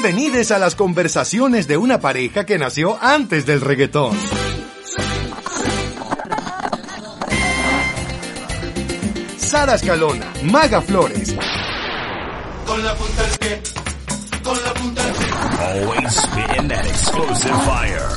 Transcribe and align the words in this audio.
Bienvenidos 0.00 0.52
a 0.52 0.60
las 0.60 0.76
conversaciones 0.76 1.66
de 1.66 1.76
una 1.76 1.98
pareja 1.98 2.46
que 2.46 2.56
nació 2.56 2.96
antes 3.02 3.44
del 3.46 3.60
reggaetón. 3.60 4.16
Sara 9.36 9.74
Escalona, 9.74 10.32
Maga 10.44 10.80
Flores. 10.82 11.34
Con 12.64 12.84
la 12.84 12.94
punta 12.94 13.22
del 13.24 13.38
pie, 13.38 13.62
con 14.44 14.56
la 14.62 14.74
punta 14.74 15.04
del 15.04 15.14
pie. 15.14 15.26
Always 15.58 16.14
spitting 16.14 16.68
that 16.68 16.86
explosive 16.86 17.56
fire. 17.64 18.08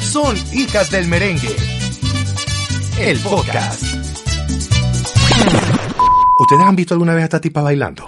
Son 0.00 0.36
hijas 0.52 0.92
del 0.92 1.08
merengue. 1.08 1.56
El 3.00 3.18
podcast. 3.18 3.82
¿Ustedes 6.38 6.62
han 6.62 6.76
visto 6.76 6.94
alguna 6.94 7.14
vez 7.14 7.22
a 7.22 7.24
esta 7.24 7.40
tipa 7.40 7.62
bailando? 7.62 8.06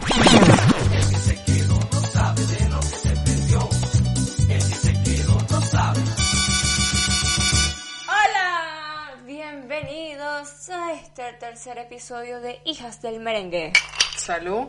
Tercer 11.70 11.86
episodio 11.86 12.40
de 12.40 12.60
Hijas 12.64 13.00
del 13.00 13.20
Merengue. 13.20 13.72
Salud. 14.16 14.66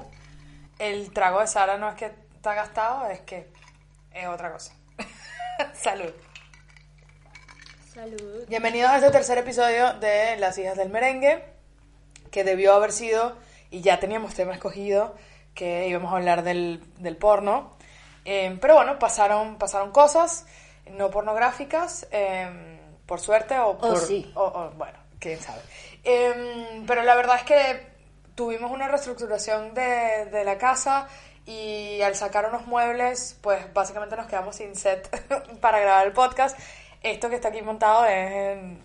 El 0.77 1.11
trago 1.11 1.39
de 1.39 1.47
Sara 1.47 1.75
no 1.79 1.89
es 1.89 1.95
que 1.95 2.11
está 2.35 2.53
gastado, 2.53 3.07
es 3.09 3.21
que 3.21 3.49
es 4.13 4.27
otra 4.27 4.51
cosa. 4.51 4.75
Salud. 5.73 6.11
Salud. 7.91 8.45
Bienvenidos 8.47 8.91
a 8.91 8.97
este 8.97 9.09
tercer 9.09 9.39
episodio 9.39 9.93
de 9.93 10.35
Las 10.37 10.59
hijas 10.59 10.77
del 10.77 10.89
merengue, 10.91 11.43
que 12.29 12.43
debió 12.43 12.75
haber 12.75 12.91
sido, 12.91 13.35
y 13.71 13.81
ya 13.81 13.99
teníamos 13.99 14.35
tema 14.35 14.53
escogido, 14.53 15.15
que 15.55 15.87
íbamos 15.87 16.13
a 16.13 16.17
hablar 16.17 16.43
del, 16.43 16.83
del 16.99 17.17
porno. 17.17 17.77
Eh, 18.25 18.55
pero 18.61 18.75
bueno, 18.75 18.99
pasaron, 18.99 19.57
pasaron 19.57 19.91
cosas 19.91 20.45
no 20.91 21.09
pornográficas, 21.09 22.05
eh, 22.11 22.79
por 23.07 23.19
suerte 23.19 23.57
o 23.57 23.75
por... 23.79 23.97
sí. 23.97 24.31
o- 24.35 24.43
o, 24.43 24.69
bueno, 24.77 24.99
quién 25.21 25.39
sabe. 25.39 25.61
Eh, 26.03 26.83
pero 26.85 27.03
la 27.03 27.15
verdad 27.15 27.37
es 27.37 27.43
que 27.43 27.87
tuvimos 28.35 28.71
una 28.71 28.87
reestructuración 28.89 29.73
de, 29.73 30.25
de 30.31 30.43
la 30.43 30.57
casa 30.57 31.07
y 31.45 32.01
al 32.01 32.15
sacar 32.15 32.47
unos 32.49 32.65
muebles, 32.67 33.37
pues 33.41 33.71
básicamente 33.73 34.15
nos 34.17 34.27
quedamos 34.27 34.55
sin 34.57 34.75
set 34.75 35.09
para 35.61 35.79
grabar 35.79 36.07
el 36.07 36.13
podcast. 36.13 36.57
Esto 37.03 37.29
que 37.29 37.35
está 37.35 37.47
aquí 37.47 37.61
montado 37.61 38.05
es 38.05 38.31
en- 38.31 38.81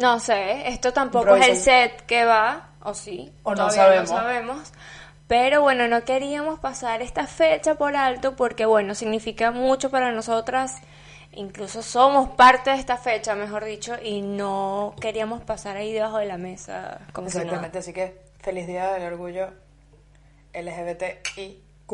No 0.00 0.18
sé, 0.20 0.68
esto 0.68 0.92
tampoco 0.92 1.36
es 1.36 1.48
el 1.48 1.56
set 1.56 2.02
que 2.06 2.24
va, 2.24 2.70
o 2.82 2.92
sí, 2.94 3.32
O 3.42 3.54
no 3.54 3.70
sabemos. 3.70 4.10
no 4.10 4.16
sabemos. 4.18 4.72
Pero 5.28 5.60
bueno, 5.62 5.88
no 5.88 6.04
queríamos 6.04 6.60
pasar 6.60 7.02
esta 7.02 7.26
fecha 7.26 7.74
por 7.74 7.96
alto 7.96 8.36
porque 8.36 8.64
bueno, 8.64 8.94
significa 8.94 9.50
mucho 9.50 9.90
para 9.90 10.12
nosotras. 10.12 10.76
Incluso 11.36 11.82
somos 11.82 12.30
parte 12.30 12.70
de 12.70 12.76
esta 12.76 12.96
fecha, 12.96 13.34
mejor 13.34 13.64
dicho, 13.64 13.94
y 14.02 14.22
no 14.22 14.94
queríamos 15.00 15.42
pasar 15.42 15.76
ahí 15.76 15.92
debajo 15.92 16.16
de 16.18 16.24
la 16.26 16.38
mesa. 16.38 17.00
Como 17.12 17.28
si. 17.28 17.36
Exactamente, 17.36 17.78
así 17.78 17.92
que 17.92 18.22
feliz 18.40 18.66
día 18.66 18.92
del 18.92 19.12
orgullo 19.12 19.50
LGBTIQ 20.54 21.92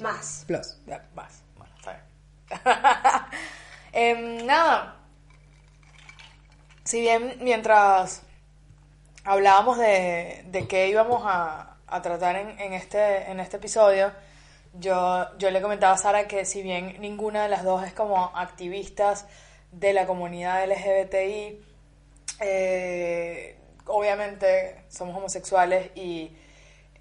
Más. 0.00 0.44
plus. 0.46 0.78
Ya, 0.86 1.06
más. 1.14 1.42
Bueno, 1.56 1.72
está 1.76 1.92
bien. 1.92 2.76
Em, 3.92 4.46
nada. 4.46 4.96
Si 6.84 7.00
bien 7.00 7.36
mientras 7.40 8.22
hablábamos 9.24 9.78
de, 9.78 10.44
de 10.46 10.66
qué 10.66 10.88
íbamos 10.88 11.22
a, 11.24 11.76
a 11.86 12.02
tratar 12.02 12.36
en, 12.36 12.58
en 12.58 12.72
este, 12.72 13.30
en 13.30 13.38
este 13.38 13.58
episodio, 13.58 14.12
yo, 14.74 15.26
yo 15.38 15.50
le 15.50 15.60
comentaba 15.60 15.94
a 15.94 15.98
Sara 15.98 16.28
que 16.28 16.44
si 16.44 16.62
bien 16.62 16.96
ninguna 17.00 17.42
de 17.44 17.48
las 17.48 17.64
dos 17.64 17.84
es 17.84 17.92
como 17.92 18.30
activistas 18.36 19.26
de 19.72 19.92
la 19.92 20.06
comunidad 20.06 20.64
LGBTI, 20.64 21.60
eh, 22.40 23.56
obviamente 23.86 24.84
somos 24.88 25.16
homosexuales 25.16 25.90
y 25.94 26.36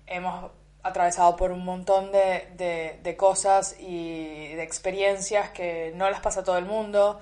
hemos 0.07 0.51
atravesado 0.83 1.35
por 1.35 1.51
un 1.51 1.63
montón 1.65 2.11
de, 2.11 2.47
de- 2.55 2.99
de 3.03 3.17
cosas 3.17 3.75
y 3.79 4.53
de 4.55 4.63
experiencias 4.63 5.49
que 5.49 5.91
no 5.95 6.09
las 6.09 6.21
pasa 6.21 6.41
a 6.41 6.43
todo 6.43 6.57
el 6.57 6.65
mundo. 6.65 7.19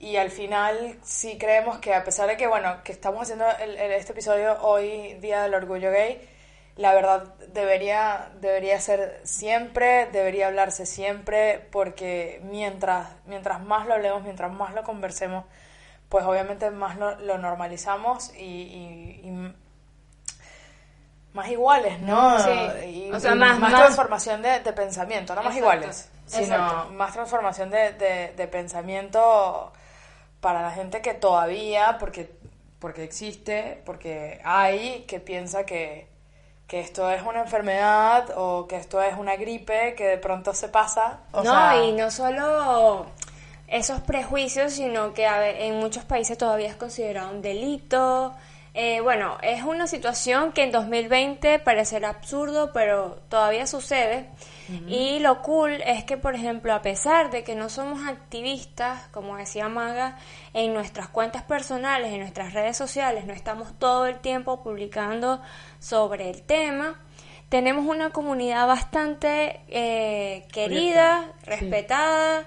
Y 0.00 0.16
al 0.16 0.30
final 0.30 0.98
sí 1.02 1.38
creemos 1.38 1.78
que 1.78 1.94
a 1.94 2.04
pesar 2.04 2.28
de 2.28 2.36
que, 2.36 2.46
bueno, 2.46 2.82
que 2.84 2.92
estamos 2.92 3.22
haciendo 3.22 3.46
el- 3.60 3.76
el- 3.78 3.92
este 3.92 4.12
episodio 4.12 4.58
hoy, 4.62 5.14
Día 5.14 5.42
del 5.42 5.54
Orgullo 5.54 5.90
Gay, 5.90 6.20
la 6.78 6.94
verdad 6.94 7.34
debería, 7.52 8.30
debería 8.40 8.80
ser 8.80 9.20
siempre, 9.24 10.06
debería 10.06 10.46
hablarse 10.46 10.86
siempre, 10.86 11.68
porque 11.70 12.40
mientras, 12.44 13.08
mientras 13.26 13.60
más 13.62 13.86
lo 13.86 13.92
hablemos, 13.94 14.22
mientras 14.22 14.50
más 14.50 14.72
lo 14.72 14.84
conversemos, 14.84 15.44
pues 16.08 16.24
obviamente 16.24 16.70
más 16.70 16.96
lo, 16.96 17.16
lo 17.20 17.36
normalizamos 17.36 18.32
y, 18.34 18.40
y- 18.44 19.20
y 19.28 19.54
más 21.34 21.48
iguales, 21.50 22.00
¿no? 22.00 22.38
Sí. 22.38 22.50
Y, 22.86 23.12
O 23.12 23.20
sea, 23.20 23.34
más- 23.34 23.58
más- 23.58 23.74
transformación 23.74 24.40
de, 24.42 24.60
de 24.60 24.72
pensamiento, 24.72 25.34
no 25.34 25.42
más 25.42 25.54
Exacto. 25.56 25.74
iguales, 25.76 26.10
sino 26.26 26.42
Exacto. 26.44 26.90
más 26.92 27.12
transformación 27.12 27.70
de, 27.70 27.92
de- 27.92 28.32
de 28.36 28.48
pensamiento 28.48 29.72
para 30.40 30.62
la 30.62 30.70
gente 30.70 31.02
que 31.02 31.14
todavía, 31.14 31.96
porque, 31.98 32.30
porque 32.78 33.04
existe, 33.04 33.82
porque 33.84 34.40
hay, 34.44 35.04
que 35.08 35.20
piensa 35.20 35.64
que, 35.66 36.08
que 36.68 36.80
esto 36.80 37.10
es 37.10 37.22
una 37.22 37.40
enfermedad 37.40 38.26
o 38.36 38.66
que 38.68 38.76
esto 38.76 39.02
es 39.02 39.16
una 39.16 39.36
gripe 39.36 39.94
que 39.94 40.04
de 40.04 40.18
pronto 40.18 40.52
se 40.52 40.68
pasa. 40.68 41.20
O 41.32 41.42
no, 41.42 41.50
sea, 41.50 41.82
y 41.82 41.92
no 41.92 42.10
solo 42.10 43.06
esos 43.66 44.00
prejuicios, 44.00 44.74
sino 44.74 45.14
que 45.14 45.26
en 45.26 45.76
muchos 45.76 46.04
países 46.04 46.36
todavía 46.36 46.68
es 46.68 46.76
considerado 46.76 47.30
un 47.30 47.40
delito. 47.40 48.34
Eh, 48.80 49.00
bueno, 49.00 49.38
es 49.42 49.64
una 49.64 49.88
situación 49.88 50.52
que 50.52 50.62
en 50.62 50.70
2020 50.70 51.58
parecerá 51.58 52.10
absurdo, 52.10 52.70
pero 52.72 53.18
todavía 53.28 53.66
sucede. 53.66 54.28
Y 54.86 55.18
lo 55.18 55.42
cool 55.42 55.82
es 55.84 56.04
que, 56.04 56.16
por 56.16 56.36
ejemplo, 56.36 56.72
a 56.72 56.80
pesar 56.80 57.32
de 57.32 57.42
que 57.42 57.56
no 57.56 57.70
somos 57.70 58.06
activistas, 58.06 59.08
como 59.08 59.36
decía 59.36 59.68
Maga, 59.68 60.16
en 60.54 60.74
nuestras 60.74 61.08
cuentas 61.08 61.42
personales, 61.42 62.12
en 62.12 62.20
nuestras 62.20 62.52
redes 62.52 62.76
sociales, 62.76 63.24
no 63.24 63.32
estamos 63.32 63.76
todo 63.80 64.06
el 64.06 64.20
tiempo 64.20 64.62
publicando 64.62 65.42
sobre 65.80 66.30
el 66.30 66.42
tema, 66.42 67.00
tenemos 67.48 67.84
una 67.84 68.10
comunidad 68.10 68.68
bastante 68.68 69.58
eh, 69.66 70.46
querida, 70.52 71.32
respetada, 71.44 72.46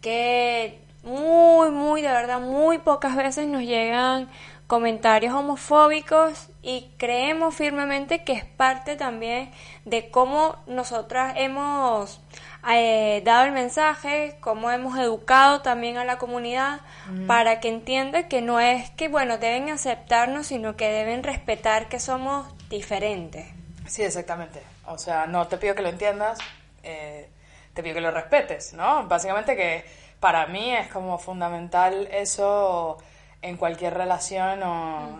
que 0.00 0.78
muy, 1.02 1.70
muy, 1.70 2.02
de 2.02 2.08
verdad, 2.08 2.40
muy 2.40 2.78
pocas 2.78 3.16
veces 3.16 3.48
nos 3.48 3.62
llegan 3.62 4.28
comentarios 4.72 5.34
homofóbicos 5.34 6.48
y 6.62 6.94
creemos 6.96 7.54
firmemente 7.54 8.24
que 8.24 8.32
es 8.32 8.46
parte 8.46 8.96
también 8.96 9.50
de 9.84 10.10
cómo 10.10 10.56
nosotras 10.66 11.34
hemos 11.36 12.22
eh, 12.66 13.20
dado 13.22 13.44
el 13.44 13.52
mensaje, 13.52 14.38
cómo 14.40 14.70
hemos 14.70 14.98
educado 14.98 15.60
también 15.60 15.98
a 15.98 16.06
la 16.06 16.16
comunidad 16.16 16.80
para 17.26 17.60
que 17.60 17.68
entienda 17.68 18.28
que 18.28 18.40
no 18.40 18.60
es 18.60 18.88
que, 18.92 19.08
bueno, 19.08 19.36
deben 19.36 19.68
aceptarnos, 19.68 20.46
sino 20.46 20.74
que 20.74 20.88
deben 20.88 21.22
respetar 21.22 21.90
que 21.90 22.00
somos 22.00 22.46
diferentes. 22.70 23.46
Sí, 23.86 24.04
exactamente. 24.04 24.62
O 24.86 24.96
sea, 24.96 25.26
no 25.26 25.48
te 25.48 25.58
pido 25.58 25.74
que 25.74 25.82
lo 25.82 25.90
entiendas, 25.90 26.38
eh, 26.82 27.28
te 27.74 27.82
pido 27.82 27.96
que 27.96 28.00
lo 28.00 28.10
respetes, 28.10 28.72
¿no? 28.72 29.06
Básicamente 29.06 29.54
que 29.54 29.84
para 30.18 30.46
mí 30.46 30.74
es 30.74 30.88
como 30.88 31.18
fundamental 31.18 32.08
eso 32.10 32.96
en 33.42 33.56
cualquier 33.56 33.94
relación, 33.94 34.62
o, 34.62 35.18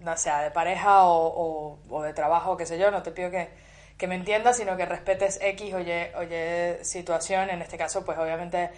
no 0.00 0.16
sea 0.16 0.42
de 0.42 0.50
pareja 0.50 1.04
o, 1.04 1.26
o- 1.26 1.78
o 1.90 2.02
de 2.02 2.12
trabajo, 2.12 2.56
qué 2.56 2.66
sé 2.66 2.78
yo, 2.78 2.90
no 2.90 3.02
te 3.02 3.10
pido 3.10 3.30
que, 3.30 3.48
que 3.96 4.06
me 4.06 4.14
entiendas, 4.16 4.56
sino 4.58 4.76
que 4.76 4.84
respetes 4.86 5.38
X 5.42 5.72
o 5.74 5.80
Y, 5.80 5.90
o 6.16 6.22
Y 6.22 6.84
situación, 6.84 7.48
en 7.50 7.62
este 7.62 7.78
caso, 7.78 8.04
pues 8.04 8.18
obviamente 8.18 8.70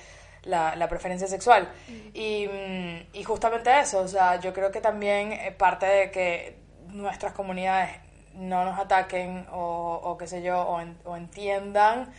la, 0.44 0.76
la 0.76 0.88
preferencia 0.88 1.26
sexual. 1.26 1.68
Y, 2.14 2.46
mm, 2.46 3.16
y 3.16 3.24
justamente 3.24 3.76
eso, 3.80 3.98
o 4.00 4.08
sea, 4.08 4.38
yo 4.38 4.52
creo 4.52 4.70
que 4.70 4.80
también 4.80 5.32
eh, 5.32 5.50
parte 5.50 5.86
de 5.86 6.10
que 6.12 6.56
nuestras 6.88 7.32
comunidades 7.32 7.90
no 8.34 8.64
nos 8.64 8.78
ataquen 8.78 9.46
o, 9.50 10.00
o 10.04 10.16
qué 10.16 10.26
sé 10.28 10.42
yo, 10.42 10.60
o, 10.62 10.80
en- 10.80 10.96
o 11.04 11.16
entiendan, 11.16 12.12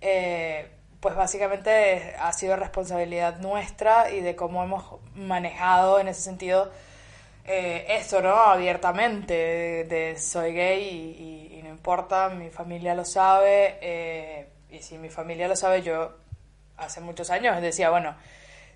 eh, 0.00 0.70
pues 1.04 1.16
básicamente 1.16 2.14
ha 2.18 2.32
sido 2.32 2.56
responsabilidad 2.56 3.36
nuestra 3.40 4.10
y 4.10 4.20
de 4.20 4.34
cómo 4.34 4.64
hemos 4.64 4.84
manejado 5.14 6.00
en 6.00 6.08
ese 6.08 6.22
sentido 6.22 6.72
eh, 7.44 7.84
esto, 7.90 8.22
¿no? 8.22 8.34
Abiertamente, 8.34 9.34
de, 9.34 9.84
de 9.84 10.18
soy 10.18 10.54
gay 10.54 10.80
y, 10.82 11.22
y- 11.56 11.58
y 11.58 11.62
no 11.62 11.68
importa, 11.68 12.30
mi 12.30 12.48
familia 12.48 12.94
lo 12.94 13.04
sabe, 13.04 13.76
eh, 13.82 14.48
y 14.70 14.78
si 14.78 14.96
mi 14.96 15.10
familia 15.10 15.46
lo 15.46 15.56
sabe, 15.56 15.82
yo 15.82 16.14
hace 16.78 17.02
muchos 17.02 17.28
años 17.28 17.60
decía, 17.60 17.90
bueno, 17.90 18.16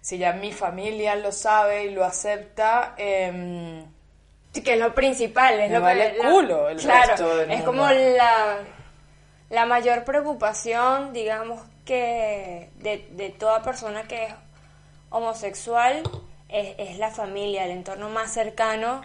si 0.03 0.19
ya 0.19 0.35
mi 0.35 0.53
familia 0.53 1.15
lo 1.17 1.33
sabe 1.33 1.87
y 1.87 1.91
lo 1.93 2.05
acepta, 2.05 2.93
em, 2.99 3.87
que 4.53 4.75
es 4.75 4.79
lo 4.79 4.95
principal, 4.95 5.59
es 5.61 5.71
Me 5.71 5.77
lo 5.77 5.81
vale 5.83 6.13
que, 6.13 6.19
culo 6.29 6.69
el 6.69 6.77
claro, 6.77 7.09
resto 7.09 7.37
del 7.39 7.51
es 7.51 7.57
mundo. 7.65 7.73
como 7.73 7.91
la 7.91 8.59
la 9.51 9.65
mayor 9.65 10.05
preocupación, 10.05 11.15
digamos 11.15 11.63
que 11.89 12.69
de, 12.77 13.09
de 13.13 13.31
toda 13.31 13.63
persona 13.63 14.03
que 14.07 14.25
es 14.27 14.35
homosexual 15.09 16.03
es, 16.49 16.75
es 16.79 16.99
la 16.99 17.11
familia, 17.11 17.65
el 17.65 17.71
entorno 17.71 18.11
más 18.11 18.31
cercano, 18.33 19.01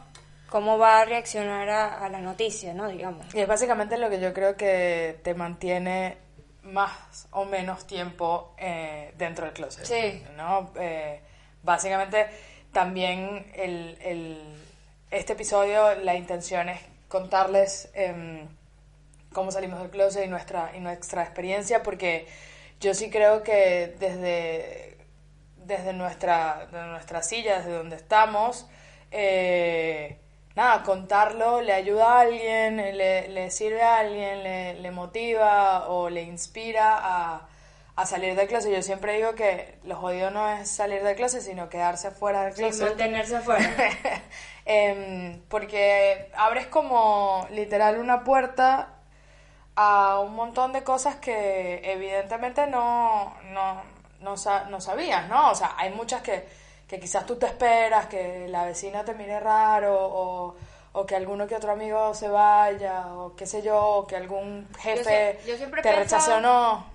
cómo 0.50 0.78
va 0.78 1.00
a 1.00 1.06
reaccionar 1.06 1.70
a, 1.70 2.04
a 2.06 2.10
la 2.10 2.20
noticia, 2.20 2.74
¿no? 2.74 2.90
Digamos. 2.90 3.34
Y 3.34 3.40
es 3.40 3.48
básicamente 3.48 3.98
lo 3.98 4.10
que 4.10 4.20
yo 4.20 4.34
creo 4.34 4.56
que 4.58 5.20
te 5.24 5.34
mantiene 5.34 6.18
más 6.64 7.28
o 7.32 7.46
menos 7.46 7.88
tiempo 7.88 8.54
eh, 8.58 9.14
dentro 9.18 9.46
del 9.46 9.54
closet. 9.54 9.86
Sí. 9.86 10.24
¿no? 10.36 10.72
Eh, 10.78 11.22
básicamente 11.64 12.28
también 12.72 13.50
el, 13.56 13.98
el- 14.02 14.56
este 15.12 15.34
episodio 15.34 15.96
la 15.96 16.16
intención 16.16 16.70
es 16.70 16.80
contarles 17.08 17.90
em, 17.94 18.48
cómo 19.32 19.52
salimos 19.52 19.80
del 19.80 19.90
closet 19.92 20.26
y 20.26 20.28
nuestra, 20.28 20.72
y 20.76 20.80
nuestra 20.80 21.24
experiencia 21.24 21.84
porque 21.84 22.28
yo 22.84 22.94
sí 22.94 23.10
creo 23.10 23.42
que 23.44 23.96
desde, 24.00 24.98
desde 25.58 25.94
nuestra, 25.94 26.68
de 26.72 26.82
nuestra 26.84 27.24
silla, 27.24 27.58
desde 27.60 27.72
donde 27.74 27.96
estamos, 27.96 28.68
eh, 29.12 30.20
nada, 30.56 30.84
contarlo 30.84 31.62
le 31.62 31.74
ayuda 31.74 32.14
a 32.18 32.22
alguien, 32.22 32.78
le, 32.78 33.28
le 33.30 33.50
sirve 33.52 33.82
a 33.82 34.00
alguien, 34.00 34.44
le, 34.44 34.74
le 34.76 34.92
motiva 34.92 35.88
o 35.88 36.10
le 36.10 36.24
inspira 36.24 36.98
a, 37.02 37.48
a 37.96 38.06
salir 38.06 38.36
del 38.36 38.48
closet. 38.48 38.72
Yo 38.74 38.82
siempre 38.82 39.16
digo 39.16 39.34
que 39.36 39.80
lo 39.84 39.96
jodido 39.96 40.30
no 40.32 40.50
es 40.50 40.70
salir 40.70 41.04
del 41.04 41.16
closet, 41.16 41.42
sino 41.42 41.70
quedarse 41.70 42.12
fuera 42.12 42.44
del 42.44 42.54
Sí, 42.54 42.62
closet. 42.62 42.88
mantenerse 42.90 43.40
fuera. 43.42 43.64
Em, 44.66 45.42
porque 45.50 46.30
abres 46.38 46.68
como 46.68 47.46
literal 47.52 47.98
una 48.00 48.24
puerta 48.24 48.93
a 49.76 50.20
un 50.20 50.36
montón 50.36 50.72
de 50.74 50.84
cosas 50.84 51.16
que 51.16 51.82
evidentemente 51.84 52.68
no, 52.68 53.34
no, 53.52 53.82
no, 54.22 54.38
sa- 54.38 54.66
no 54.66 54.80
sabías, 54.82 55.28
¿no? 55.30 55.52
O 55.52 55.56
sea, 55.56 55.74
hay 55.78 55.92
muchas 55.92 56.22
que, 56.22 56.48
que 56.88 57.00
quizás 57.00 57.26
tú 57.26 57.36
te 57.38 57.48
esperas, 57.48 58.06
que 58.08 58.48
la 58.50 58.66
vecina 58.66 59.04
te 59.04 59.14
mire 59.14 59.40
raro, 59.40 59.96
o, 60.00 60.56
o 60.94 61.06
que 61.06 61.16
alguno 61.16 61.48
que 61.48 61.56
otro 61.56 61.72
amigo 61.72 62.14
se 62.14 62.30
vaya, 62.30 63.08
o 63.16 63.36
qué 63.36 63.46
sé 63.48 63.62
yo, 63.64 63.80
o 63.82 64.08
que 64.08 64.16
algún 64.16 64.68
jefe 64.80 65.40
yo 65.48 65.58
te 65.82 65.90
rechace 66.04 66.32
o 66.32 66.40
no. 66.42 66.86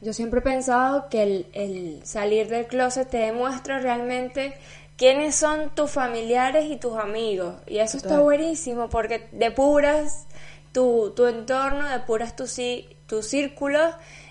Yo 0.00 0.12
siempre 0.12 0.40
he 0.40 0.42
pensado 0.42 1.08
que 1.08 1.22
el, 1.22 1.46
el 1.54 2.00
salir 2.06 2.48
del 2.48 2.66
closet 2.66 3.08
te 3.08 3.16
demuestra 3.18 3.78
realmente 3.78 4.56
quiénes 4.96 5.34
son 5.34 5.70
tus 5.70 5.90
familiares 5.90 6.66
y 6.66 6.76
tus 6.76 6.96
amigos. 6.98 7.54
Y 7.66 7.78
eso 7.78 7.96
está 7.96 8.20
buenísimo 8.20 8.88
porque 8.90 9.26
depuras 9.32 10.26
tu, 10.72 11.12
tu 11.16 11.26
entorno, 11.26 11.88
depuras 11.88 12.36
tu, 12.36 12.44
ci- 12.44 12.86
tu 13.06 13.22
círculo 13.22 13.80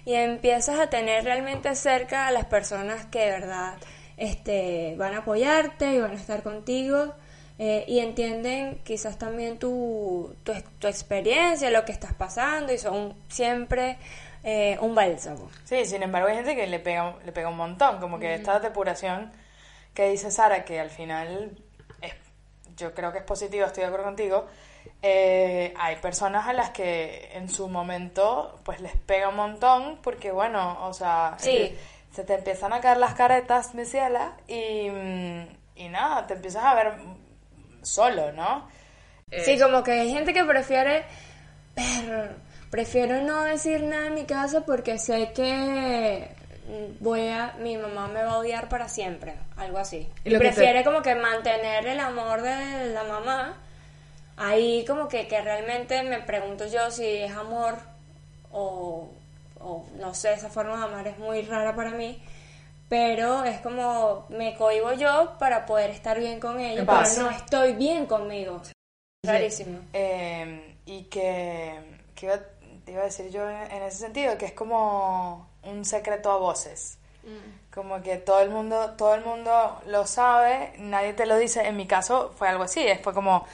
y 0.06 0.14
empiezas 0.14 0.80
a 0.80 0.90
tener 0.90 1.24
realmente 1.24 1.76
cerca 1.76 2.28
a 2.28 2.32
las 2.32 2.46
personas 2.46 3.06
que 3.08 3.20
de 3.20 3.32
verdad 3.32 3.76
este, 4.18 4.96
van 4.98 5.14
a 5.14 5.20
apoyarte 5.20 5.94
y 5.94 6.00
van 6.00 6.12
a 6.12 6.16
estar 6.16 6.44
contigo. 6.44 7.14
eh, 7.60 7.86
y 7.88 8.00
entienden 8.00 8.80
quizás 8.84 9.18
también 9.18 9.58
tu, 9.58 10.36
tu, 10.44 10.54
tu 10.78 10.88
experiencia, 10.88 11.72
lo 11.72 11.86
que 11.86 11.92
estás 11.92 12.14
pasando 12.14 12.72
y 12.72 12.78
son 12.78 13.16
siempre 13.30 13.98
eh, 14.44 14.78
un 14.80 14.94
bálsamo. 14.94 15.50
Sí, 15.66 15.84
sin 15.86 16.04
embargo 16.04 16.28
hay 16.28 16.36
gente 16.36 16.56
que 16.56 16.68
le 16.68 16.80
pega, 16.80 17.16
le 17.26 17.32
pega 17.32 17.50
un 17.50 17.58
montón, 17.58 18.00
como 18.00 18.20
que 18.20 18.36
esta 18.36 18.60
depuración 18.60 19.32
que 19.96 20.08
dice 20.12 20.30
Sara, 20.30 20.66
que 20.66 20.80
al 20.80 20.92
final 20.92 21.58
es, 22.00 22.14
yo 22.78 22.94
creo 22.94 23.12
que 23.12 23.18
es 23.18 23.24
positivo, 23.24 23.66
estoy 23.66 23.82
de 23.82 23.88
acuerdo 23.88 24.06
contigo, 24.06 24.46
eh, 25.02 25.74
hay 25.78 25.96
personas 25.98 26.48
a 26.48 26.54
las 26.54 26.70
que 26.72 27.30
en 27.34 27.50
su 27.50 27.68
momento 27.68 28.60
pues 28.64 28.80
les 28.82 28.96
pega 28.98 29.30
un 29.30 29.36
montón 29.36 30.00
porque 30.02 30.32
bueno, 30.32 30.78
o 30.88 30.94
sea, 30.94 31.36
Sí. 31.40 31.50
eh, 31.58 31.78
se 32.12 32.24
te 32.24 32.36
empiezan 32.36 32.74
a 32.74 32.82
caer 32.82 32.98
las 32.98 33.14
caretas, 33.14 33.76
mi 33.76 33.86
ciela, 33.86 34.34
y, 34.48 34.90
mm, 34.90 35.48
y 35.76 35.90
nada, 35.90 36.26
te 36.28 36.34
empiezas 36.34 36.64
a 36.64 36.74
ver 36.74 36.94
solo, 37.84 38.32
¿no? 38.32 38.68
Sí, 39.44 39.60
como 39.60 39.84
que 39.84 39.92
hay 39.92 40.12
gente 40.12 40.34
que 40.34 40.44
prefiere, 40.46 41.04
"Perro, 41.76 42.30
prefiero 42.72 43.22
no 43.22 43.44
decir 43.44 43.84
nada 43.84 44.08
en 44.08 44.16
mi 44.16 44.26
casa 44.26 44.62
porque 44.66 44.98
sé 44.98 45.32
que 45.34 46.30
voy 47.00 47.30
a, 47.30 47.54
mi 47.60 47.78
mamá 47.78 48.08
me 48.08 48.24
va 48.24 48.32
a 48.34 48.38
odiar 48.40 48.68
para 48.68 48.90
siempre, 48.90 49.36
algo 49.56 49.78
así. 49.78 50.10
Y 50.26 50.32
te- 50.32 50.38
prefiere 50.38 50.84
como 50.84 51.02
que 51.02 51.16
mantener 51.16 51.86
el 51.88 52.00
amor 52.00 52.42
de 52.42 52.88
la 52.94 53.04
mamá. 53.04 53.58
Ahí 54.38 54.86
como 54.86 55.08
que, 55.08 55.28
que 55.28 55.42
realmente 55.42 56.02
me 56.04 56.20
pregunto 56.22 56.68
yo 56.68 56.92
si 56.92 57.06
es 57.06 57.32
amor 57.36 57.76
o, 58.52 59.10
o 59.60 59.86
no 60.00 60.14
sé, 60.14 60.34
esa 60.34 60.50
forma 60.50 60.78
de 60.78 60.84
amar 60.84 61.08
es 61.08 61.18
muy 61.18 61.42
rara 61.42 61.76
para 61.76 61.92
mí. 61.92 62.22
Pero 62.90 63.44
es 63.44 63.60
como 63.60 64.26
me 64.30 64.56
cohibo 64.56 64.94
yo 64.94 65.34
para 65.40 65.66
poder 65.66 65.90
estar 65.90 66.18
bien 66.20 66.40
con 66.40 66.60
ella, 66.60 66.86
pero 66.86 67.24
no 67.24 67.30
estoy 67.30 67.74
bien 67.74 68.06
conmigo. 68.06 68.62
Rarísimo. 69.26 69.80
Eh, 69.92 70.76
y 70.86 71.04
que, 71.06 72.00
que 72.16 72.28
iba, 72.28 72.40
te 72.86 72.94
iba 72.94 73.02
a 73.02 73.06
decir 73.06 73.30
yo 73.30 73.50
en, 73.50 73.72
en 73.72 73.84
ese 73.84 73.98
sentido, 73.98 74.38
que 74.38 74.46
es 74.46 74.54
como 74.54 75.50
un 75.64 75.84
secreto 75.84 76.32
a 76.32 76.38
voces. 76.38 76.98
Como 77.74 78.02
que 78.02 78.16
todo 78.16 78.40
el 78.40 78.50
mundo, 78.50 78.94
todo 78.98 79.16
el 79.16 79.24
mundo 79.26 79.82
lo 79.88 80.08
sabe, 80.08 80.74
nadie 80.78 81.14
te 81.14 81.26
lo 81.26 81.38
dice. 81.38 81.68
En 81.68 81.76
mi 81.76 81.86
caso 81.86 82.34
fue 82.38 82.48
algo 82.48 82.64
así, 82.64 82.86
fue 83.04 83.14
como, 83.14 83.46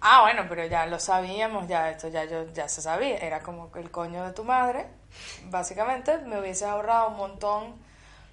ah, 0.00 0.22
bueno, 0.22 0.46
pero 0.48 0.64
ya 0.66 0.86
lo 0.86 0.98
sabíamos, 0.98 1.66
ya 1.68 1.90
esto 1.90 2.08
ya 2.08 2.24
yo 2.24 2.46
ya 2.52 2.68
se 2.68 2.82
sabía. 2.82 3.18
Era 3.18 3.40
como 3.40 3.70
el 3.76 3.90
coño 3.90 4.24
de 4.26 4.32
tu 4.32 4.44
madre, 4.44 4.86
básicamente, 5.46 6.18
me 6.18 6.38
hubiese 6.40 6.64
ahorrado 6.64 7.08
un 7.08 7.16
montón 7.16 7.74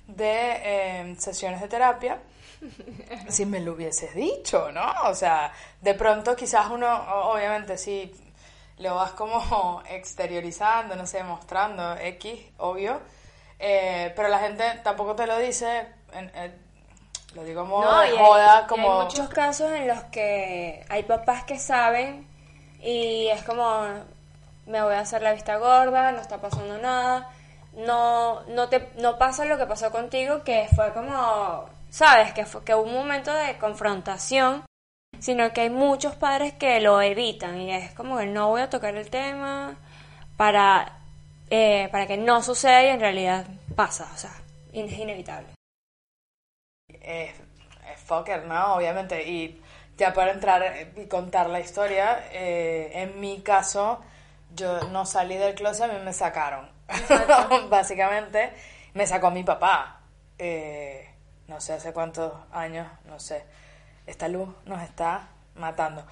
de 0.07 0.51
eh, 0.63 1.15
sesiones 1.19 1.59
de 1.61 1.67
terapia 1.67 2.19
si 3.29 3.45
me 3.45 3.59
lo 3.59 3.73
hubieses 3.73 4.15
dicho, 4.15 4.71
¿no? 4.71 4.85
O 5.05 5.15
sea, 5.15 5.51
de 5.81 5.93
pronto 5.93 6.35
quizás 6.35 6.69
uno, 6.69 6.87
obviamente 7.29 7.77
sí, 7.77 8.13
lo 8.79 8.95
vas 8.95 9.11
como 9.11 9.81
exteriorizando, 9.89 10.95
no 10.95 11.05
sé, 11.05 11.23
mostrando 11.23 11.97
X, 11.97 12.39
obvio, 12.57 12.99
eh, 13.59 14.13
pero 14.15 14.27
la 14.29 14.39
gente 14.39 14.63
tampoco 14.83 15.15
te 15.15 15.27
lo 15.27 15.37
dice, 15.37 15.87
en- 16.13 16.31
en- 16.35 16.66
lo 17.35 17.43
digo 17.43 17.63
No, 17.63 17.99
de 18.01 18.07
y 18.07 18.11
hay- 18.11 18.17
joda, 18.17 18.61
y 18.63 18.67
como... 18.67 18.91
hay 18.99 19.05
muchos 19.05 19.29
casos 19.29 19.71
en 19.71 19.87
los 19.87 20.03
que 20.05 20.83
hay 20.89 21.03
papás 21.03 21.43
que 21.43 21.59
saben 21.59 22.27
y 22.81 23.27
es 23.27 23.43
como 23.43 23.85
me 24.65 24.81
voy 24.81 24.95
a 24.95 24.99
hacer 25.01 25.21
la 25.21 25.33
vista 25.33 25.57
gorda, 25.57 26.11
no 26.11 26.19
está 26.19 26.39
pasando 26.41 26.77
nada, 26.77 27.29
no 27.73 28.41
no 28.47 28.69
te 28.69 28.89
no 28.97 29.17
pasa 29.17 29.45
lo 29.45 29.57
que 29.57 29.65
pasó 29.65 29.91
contigo 29.91 30.43
que 30.43 30.67
fue 30.75 30.93
como 30.93 31.65
sabes 31.89 32.33
que 32.33 32.45
fue 32.45 32.63
que 32.63 32.73
hubo 32.75 32.83
un 32.83 32.93
momento 32.93 33.33
de 33.33 33.57
confrontación, 33.57 34.63
sino 35.19 35.51
que 35.53 35.61
hay 35.61 35.69
muchos 35.69 36.15
padres 36.15 36.53
que 36.53 36.79
lo 36.81 37.01
evitan 37.01 37.59
y 37.61 37.71
es 37.73 37.91
como 37.93 38.17
que 38.17 38.25
no 38.25 38.49
voy 38.49 38.61
a 38.61 38.69
tocar 38.69 38.95
el 38.95 39.09
tema 39.09 39.75
para 40.37 40.97
eh, 41.49 41.87
para 41.91 42.07
que 42.07 42.17
no 42.17 42.41
suceda 42.43 42.83
y 42.83 42.87
en 42.87 42.99
realidad 42.99 43.45
pasa, 43.75 44.09
o 44.13 44.17
sea, 44.17 44.31
es 44.73 44.91
inevitable. 44.91 45.47
Es, 47.07 47.31
es 47.91 47.99
fucker, 48.05 48.45
¿no? 48.45 48.75
Obviamente. 48.75 49.27
Y 49.27 49.61
ya 49.97 50.13
para 50.13 50.31
entrar 50.31 50.63
y 50.95 51.05
contar 51.07 51.49
la 51.49 51.59
historia, 51.59 52.27
eh, 52.31 52.91
en 52.93 53.19
mi 53.19 53.41
caso, 53.41 54.03
yo 54.53 54.81
no 54.89 55.05
salí 55.05 55.37
del 55.37 55.55
closet, 55.55 55.89
a 55.89 55.93
mí 55.93 55.99
me 56.03 56.13
sacaron. 56.13 56.69
Básicamente, 57.69 58.51
me 58.93 59.07
sacó 59.07 59.31
mi 59.31 59.43
papá. 59.43 60.01
Eh, 60.37 61.09
no 61.47 61.59
sé 61.61 61.73
hace 61.73 61.93
cuántos 61.93 62.33
años, 62.51 62.87
no 63.05 63.19
sé. 63.19 63.43
Esta 64.05 64.27
luz 64.27 64.49
nos 64.65 64.81
está 64.83 65.29
matando. 65.55 66.05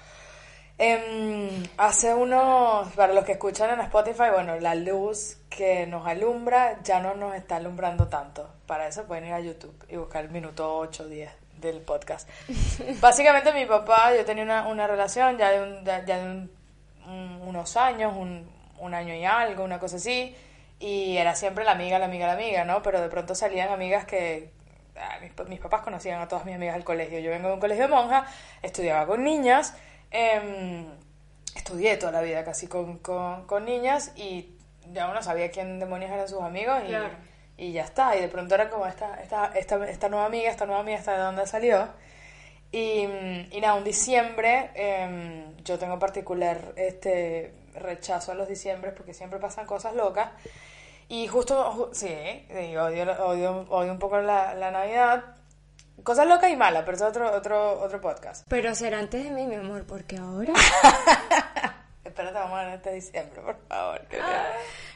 Em, 0.78 1.62
hace 1.78 2.12
unos, 2.14 2.92
para 2.92 3.14
los 3.14 3.24
que 3.24 3.32
escuchan 3.32 3.70
en 3.70 3.80
Spotify, 3.80 4.24
bueno, 4.32 4.60
la 4.60 4.74
luz 4.74 5.38
que 5.48 5.86
nos 5.86 6.06
alumbra 6.06 6.78
ya 6.82 7.00
no 7.00 7.14
nos 7.14 7.34
está 7.34 7.56
alumbrando 7.56 8.08
tanto. 8.08 8.46
Para 8.66 8.86
eso 8.86 9.04
pueden 9.04 9.24
ir 9.26 9.32
a 9.32 9.40
YouTube 9.40 9.74
y 9.88 9.96
buscar 9.96 10.24
el 10.24 10.30
minuto 10.30 10.76
8 10.78 11.04
o 11.04 11.06
10 11.06 11.30
del 11.60 11.80
podcast. 11.80 12.28
Básicamente 13.00 13.52
mi 13.54 13.64
papá, 13.64 14.14
yo 14.14 14.24
tenía 14.26 14.44
una, 14.44 14.66
una 14.68 14.86
relación 14.86 15.38
ya 15.38 15.50
de, 15.50 15.62
un- 15.62 15.84
ya 15.84 16.04
ya 16.04 16.18
de 16.18 16.24
un- 16.26 16.50
un- 17.06 17.40
unos 17.48 17.76
años, 17.78 18.14
un, 18.14 18.46
un 18.78 18.92
año 18.94 19.14
y 19.14 19.24
algo, 19.24 19.64
una 19.64 19.78
cosa 19.78 19.96
así, 19.96 20.36
y 20.78 21.16
era 21.16 21.34
siempre 21.34 21.64
la 21.64 21.72
amiga, 21.72 21.98
la 21.98 22.04
amiga, 22.04 22.26
la 22.26 22.34
amiga, 22.34 22.64
¿no? 22.66 22.82
Pero 22.82 23.00
de 23.00 23.08
pronto 23.08 23.34
salían 23.34 23.70
amigas 23.70 24.04
que, 24.04 24.50
ah, 24.98 25.16
mis, 25.22 25.32
mis 25.48 25.60
papás 25.60 25.80
conocían 25.80 26.20
a 26.20 26.28
todas 26.28 26.44
mis 26.44 26.54
amigas 26.56 26.74
del 26.74 26.84
colegio. 26.84 27.18
Yo 27.20 27.30
vengo 27.30 27.48
de 27.48 27.54
un 27.54 27.60
colegio 27.60 27.84
de 27.84 27.90
monjas, 27.94 28.28
estudiaba 28.60 29.06
con 29.06 29.24
niñas, 29.24 29.74
em, 30.10 30.86
estudié 31.54 31.96
toda 31.96 32.12
la 32.12 32.20
vida 32.22 32.44
casi 32.44 32.66
con, 32.66 32.98
con, 32.98 33.46
con 33.46 33.64
niñas 33.64 34.12
y 34.16 34.54
ya 34.92 35.08
uno 35.10 35.22
sabía 35.22 35.50
quién 35.50 35.78
demonios 35.80 36.10
eran 36.10 36.28
sus 36.28 36.42
amigos 36.42 36.78
y, 36.84 36.88
Claro. 36.88 37.10
y 37.56 37.72
ya 37.72 37.82
está. 37.84 38.16
Y 38.16 38.20
de 38.20 38.28
pronto 38.28 38.54
era 38.54 38.68
como 38.70 38.86
esta, 38.86 39.20
esta, 39.22 39.46
esta, 39.54 39.88
esta 39.88 40.08
nueva 40.08 40.26
amiga, 40.26 40.50
esta 40.50 40.66
nueva 40.66 40.80
amiga, 40.80 40.98
esta 40.98 41.12
de 41.12 41.18
dónde 41.22 41.46
salió. 41.46 41.88
Y, 42.72 43.02
y 43.50 43.58
nada, 43.60 43.74
un 43.74 43.84
diciembre, 43.84 44.70
em, 44.74 45.56
yo 45.64 45.78
tengo 45.78 45.98
particular 45.98 46.72
este 46.76 47.54
rechazo 47.74 48.32
a 48.32 48.34
los 48.34 48.48
diciembres 48.48 48.92
porque 48.96 49.14
siempre 49.14 49.38
pasan 49.38 49.66
cosas 49.66 49.94
locas. 49.94 50.30
Y 51.08 51.28
justo, 51.28 51.72
ju- 51.72 51.94
sí, 51.94 52.08
odio, 52.76 53.12
odio, 53.24 53.66
odio 53.70 53.92
un 53.92 53.98
poco 53.98 54.20
la, 54.20 54.54
la 54.54 54.70
Navidad. 54.72 55.22
Cosas 56.02 56.26
locas 56.28 56.50
y 56.50 56.56
malas, 56.56 56.82
pero 56.84 56.96
eso 56.96 57.04
es 57.06 57.10
otro, 57.10 57.32
otro, 57.32 57.80
otro 57.80 58.00
podcast. 58.00 58.44
Pero 58.48 58.74
será 58.74 58.98
antes 58.98 59.24
de 59.24 59.30
mí, 59.30 59.46
mi 59.46 59.56
amor, 59.56 59.84
porque 59.86 60.16
ahora... 60.18 60.52
Espérate, 62.04 62.34
vamos 62.38 62.58
a 62.58 62.64
ver 62.64 62.74
este 62.74 62.92
diciembre, 62.92 63.40
por 63.42 63.56
favor. 63.68 64.00
que 64.06 64.16
ya- 64.18 64.52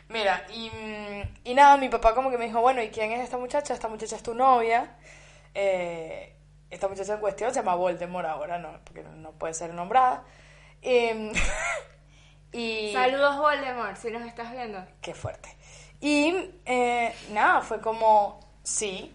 Mira, 0.08 0.44
y, 0.52 0.70
y 1.44 1.54
nada, 1.54 1.76
mi 1.76 1.88
papá 1.88 2.14
como 2.14 2.30
que 2.30 2.38
me 2.38 2.46
dijo, 2.46 2.60
bueno, 2.60 2.82
¿y 2.82 2.90
quién 2.90 3.12
es 3.12 3.20
esta 3.24 3.36
muchacha? 3.38 3.74
Esta 3.74 3.88
muchacha 3.88 4.16
es 4.16 4.22
tu 4.22 4.34
novia. 4.34 4.96
Eh, 5.54 6.34
esta 6.70 6.86
muchacha 6.88 7.14
en 7.14 7.20
cuestión 7.20 7.50
se 7.52 7.60
llama 7.60 7.74
Voldemort 7.74 8.26
ahora, 8.28 8.58
no, 8.58 8.78
porque 8.84 9.02
no 9.02 9.32
puede 9.32 9.54
ser 9.54 9.74
nombrada. 9.74 10.24
Em, 10.82 11.32
y... 12.52 12.92
Saludos, 12.92 13.36
Voldemort, 13.38 13.96
si 13.96 14.10
nos 14.10 14.22
estás 14.26 14.52
viendo. 14.52 14.84
Qué 15.00 15.14
fuerte. 15.14 15.56
Y 16.00 16.52
eh, 16.64 17.14
nada, 17.32 17.60
fue 17.60 17.80
como, 17.80 18.40
sí, 18.62 19.14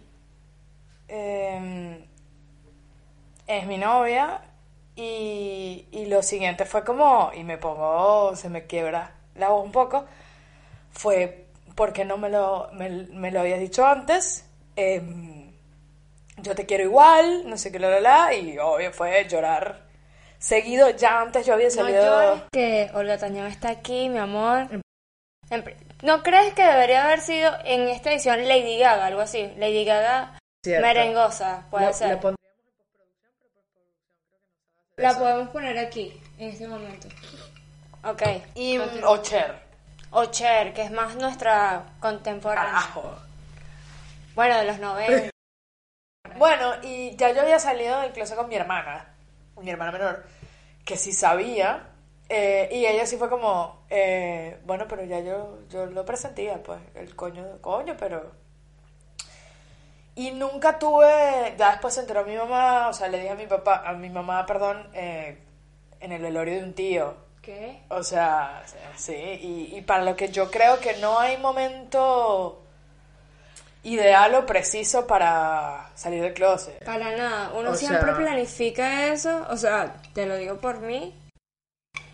em, 1.08 2.04
es 3.46 3.66
mi 3.66 3.78
novia. 3.78 4.40
Y, 4.98 5.86
y 5.92 6.06
lo 6.06 6.22
siguiente 6.22 6.64
fue 6.64 6.82
como, 6.82 7.30
y 7.34 7.44
me 7.44 7.58
pongo, 7.58 8.34
se 8.34 8.48
me 8.48 8.64
quiebra 8.66 9.12
la 9.34 9.50
voz 9.50 9.62
un 9.62 9.70
poco, 9.72 10.06
fue 10.90 11.44
porque 11.74 12.06
no 12.06 12.16
me 12.16 12.30
lo, 12.30 12.70
me, 12.72 12.88
me 12.88 13.30
lo 13.30 13.40
habías 13.40 13.60
dicho 13.60 13.86
antes. 13.86 14.46
Em, 14.74 15.52
yo 16.38 16.54
te 16.54 16.64
quiero 16.64 16.84
igual, 16.84 17.48
no 17.48 17.58
sé 17.58 17.70
qué, 17.70 17.78
la, 17.78 17.90
la, 17.90 18.00
la, 18.00 18.34
y 18.34 18.56
obvio 18.58 18.90
fue 18.90 19.26
llorar 19.28 19.82
seguido. 20.38 20.88
Ya 20.90 21.20
antes 21.20 21.44
yo 21.44 21.52
había 21.52 21.66
No 21.66 21.72
salido... 21.72 22.02
llores 22.02 22.42
que 22.52 22.90
Olga 22.94 23.18
Tañón 23.18 23.46
está 23.48 23.68
aquí, 23.68 24.08
mi 24.08 24.18
amor. 24.18 24.66
Pri- 25.50 25.76
¿No 26.02 26.22
crees 26.22 26.54
que 26.54 26.62
debería 26.64 27.04
haber 27.04 27.20
sido 27.20 27.52
en 27.66 27.88
esta 27.88 28.10
edición 28.10 28.48
Lady 28.48 28.78
Gaga, 28.78 29.04
algo 29.06 29.20
así? 29.20 29.52
Lady 29.58 29.84
Gaga 29.84 30.38
Cierto. 30.66 30.84
merengosa, 30.84 31.64
puede 31.70 31.92
ser. 31.92 32.18
pondríamos 32.18 32.40
La 34.96 35.16
podemos 35.16 35.48
poner 35.50 35.78
aquí, 35.78 36.20
en 36.38 36.48
este 36.48 36.66
momento. 36.66 37.06
Ok. 38.02 38.22
Y 38.56 38.76
Continúa. 38.76 39.10
o 39.10 39.22
Cher. 39.22 39.62
O 40.10 40.24
Cher, 40.24 40.74
que 40.74 40.82
es 40.82 40.90
más 40.90 41.14
nuestra 41.14 41.84
contemporánea. 42.00 42.72
Carajo. 42.72 43.14
Bueno, 44.34 44.58
de 44.58 44.64
los 44.64 44.78
90. 44.80 45.30
Bueno, 46.36 46.74
y 46.82 47.14
ya 47.16 47.30
yo 47.30 47.42
había 47.42 47.60
salido 47.60 48.04
incluso 48.04 48.34
con 48.34 48.48
mi 48.48 48.56
hermana, 48.56 49.14
mi 49.62 49.70
hermana 49.70 49.92
menor, 49.92 50.26
que 50.84 50.96
sí 50.96 51.12
sabía, 51.12 51.86
eh, 52.28 52.68
y 52.72 52.84
ella 52.84 53.06
sí 53.06 53.16
fue 53.16 53.30
como, 53.30 53.86
eh, 53.88 54.58
bueno, 54.66 54.86
pero 54.88 55.04
ya 55.04 55.20
yo, 55.20 55.60
yo 55.70 55.86
lo 55.86 56.04
presentía, 56.04 56.60
pues, 56.62 56.80
el 56.96 57.14
coño, 57.14 57.62
coño, 57.62 57.96
pero... 57.96 58.32
Y 60.16 60.30
nunca 60.32 60.78
tuve, 60.78 61.54
ya 61.58 61.72
después 61.72 61.94
se 61.94 62.00
enteró 62.00 62.24
mi 62.24 62.34
mamá, 62.36 62.88
o 62.88 62.92
sea, 62.92 63.06
le 63.08 63.18
dije 63.18 63.30
a 63.30 63.36
mi 63.36 63.46
papá, 63.46 63.82
a 63.86 63.92
mi 63.92 64.08
mamá, 64.10 64.44
perdón, 64.46 64.88
eh, 64.94 65.38
en 66.00 66.10
el 66.12 66.20
velorio 66.22 66.54
de 66.54 66.62
un 66.64 66.72
tío, 66.74 67.14
¿Qué? 67.42 67.82
o 67.90 68.02
sea, 68.02 68.62
sí, 68.96 69.12
y, 69.14 69.76
y 69.76 69.82
para 69.82 70.02
lo 70.04 70.16
que 70.16 70.28
yo 70.30 70.50
creo 70.50 70.80
que 70.80 70.96
no 70.96 71.18
hay 71.20 71.36
momento 71.36 72.62
ideal 73.82 74.34
o 74.34 74.46
preciso 74.46 75.06
para 75.06 75.90
salir 75.94 76.22
del 76.22 76.34
closet. 76.34 76.84
Para 76.84 77.14
nada, 77.16 77.52
uno 77.54 77.70
O 77.70 77.74
siempre 77.74 78.06
sea- 78.06 78.16
planifica 78.16 79.06
eso, 79.08 79.46
o 79.50 79.56
sea, 79.56 79.96
te 80.14 80.26
lo 80.26 80.36
digo 80.36 80.56
por 80.56 80.80
mí. 80.80 81.14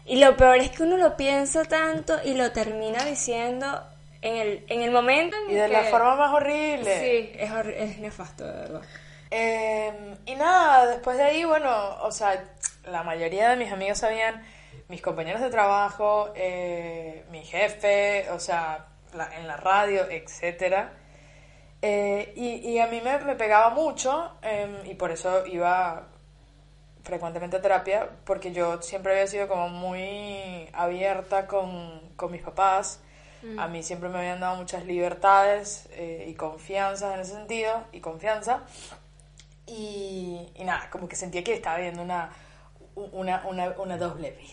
Y 0.05 0.17
lo 0.19 0.37
peor 0.37 0.57
es 0.57 0.71
que 0.71 0.83
uno 0.83 0.97
lo 0.97 1.17
piensa 1.17 1.65
tanto 1.65 2.19
y 2.25 2.35
lo 2.35 2.51
termina 2.51 3.05
diciendo 3.05 3.81
en 4.23 4.37
el, 4.37 4.65
en 4.69 4.83
el 4.83 4.91
momento 4.91 5.37
en 5.37 5.51
Y 5.51 5.55
de 5.55 5.67
que... 5.67 5.73
la 5.73 5.83
forma 5.85 6.17
más 6.17 6.33
horrible. 6.33 6.99
Sí, 7.01 7.33
es, 7.39 7.51
hor- 7.51 7.75
es 7.77 7.99
nefasto, 7.99 8.47
de 8.47 8.53
verdad. 8.53 8.83
Eh, 9.31 10.17
y 10.27 10.35
nada, 10.37 10.87
después 10.87 11.17
de 11.17 11.25
ahí, 11.25 11.45
bueno, 11.45 11.97
o 12.03 12.11
sea, 12.13 12.45
la 12.85 13.03
mayoría 13.03 13.49
de 13.51 13.57
mis 13.57 13.73
amigos 13.73 13.99
sabían, 13.99 14.43
mis 14.89 15.01
compañeros 15.03 15.41
de 15.41 15.51
trabajo, 15.51 16.33
eh, 16.35 17.25
mi 17.31 17.43
jefe, 17.45 18.29
o 18.31 18.39
sea, 18.39 18.87
la- 19.15 19.35
en 19.39 19.47
la 19.49 19.57
radio, 19.57 20.09
etcétera. 20.11 20.93
Eh, 21.81 22.33
y, 22.37 22.71
y 22.71 22.79
a 22.79 22.87
mí 22.87 23.01
me, 23.03 23.19
me 23.19 23.35
pegaba 23.35 23.71
mucho 23.71 24.37
eh, 24.43 24.83
y 24.85 24.95
por 24.95 25.11
eso 25.11 25.45
iba 25.47 26.09
frecuentemente 27.03 27.57
a 27.57 27.61
terapia, 27.63 28.09
porque 28.25 28.53
yo 28.53 28.81
siempre 28.83 29.13
había 29.13 29.27
sido 29.27 29.49
como 29.49 29.69
muy 29.69 30.69
abierta 30.73 31.47
con, 31.49 32.13
con 32.17 32.31
mis 32.31 32.43
papás. 32.43 33.03
A 33.59 33.67
mí 33.69 33.83
siempre 33.83 34.09
me 34.09 34.19
habían 34.19 34.41
dado 34.41 34.57
muchas 34.57 34.85
libertades 34.85 35.89
eh, 35.93 36.27
y 36.29 36.35
confianza 36.35 37.15
en 37.15 37.21
ese 37.21 37.33
sentido, 37.33 37.85
y 37.93 38.01
confianza. 38.01 38.61
Y, 39.67 40.49
y 40.55 40.65
nada, 40.65 40.89
como 40.91 41.09
que 41.09 41.17
sentía 41.17 41.43
que 41.45 41.55
estaba 41.55 41.79
viendo 41.79 42.03
una, 42.03 42.31
una, 42.95 43.43
una, 43.47 43.69
una 43.79 43.97
doble 43.97 44.31
vida. 44.33 44.49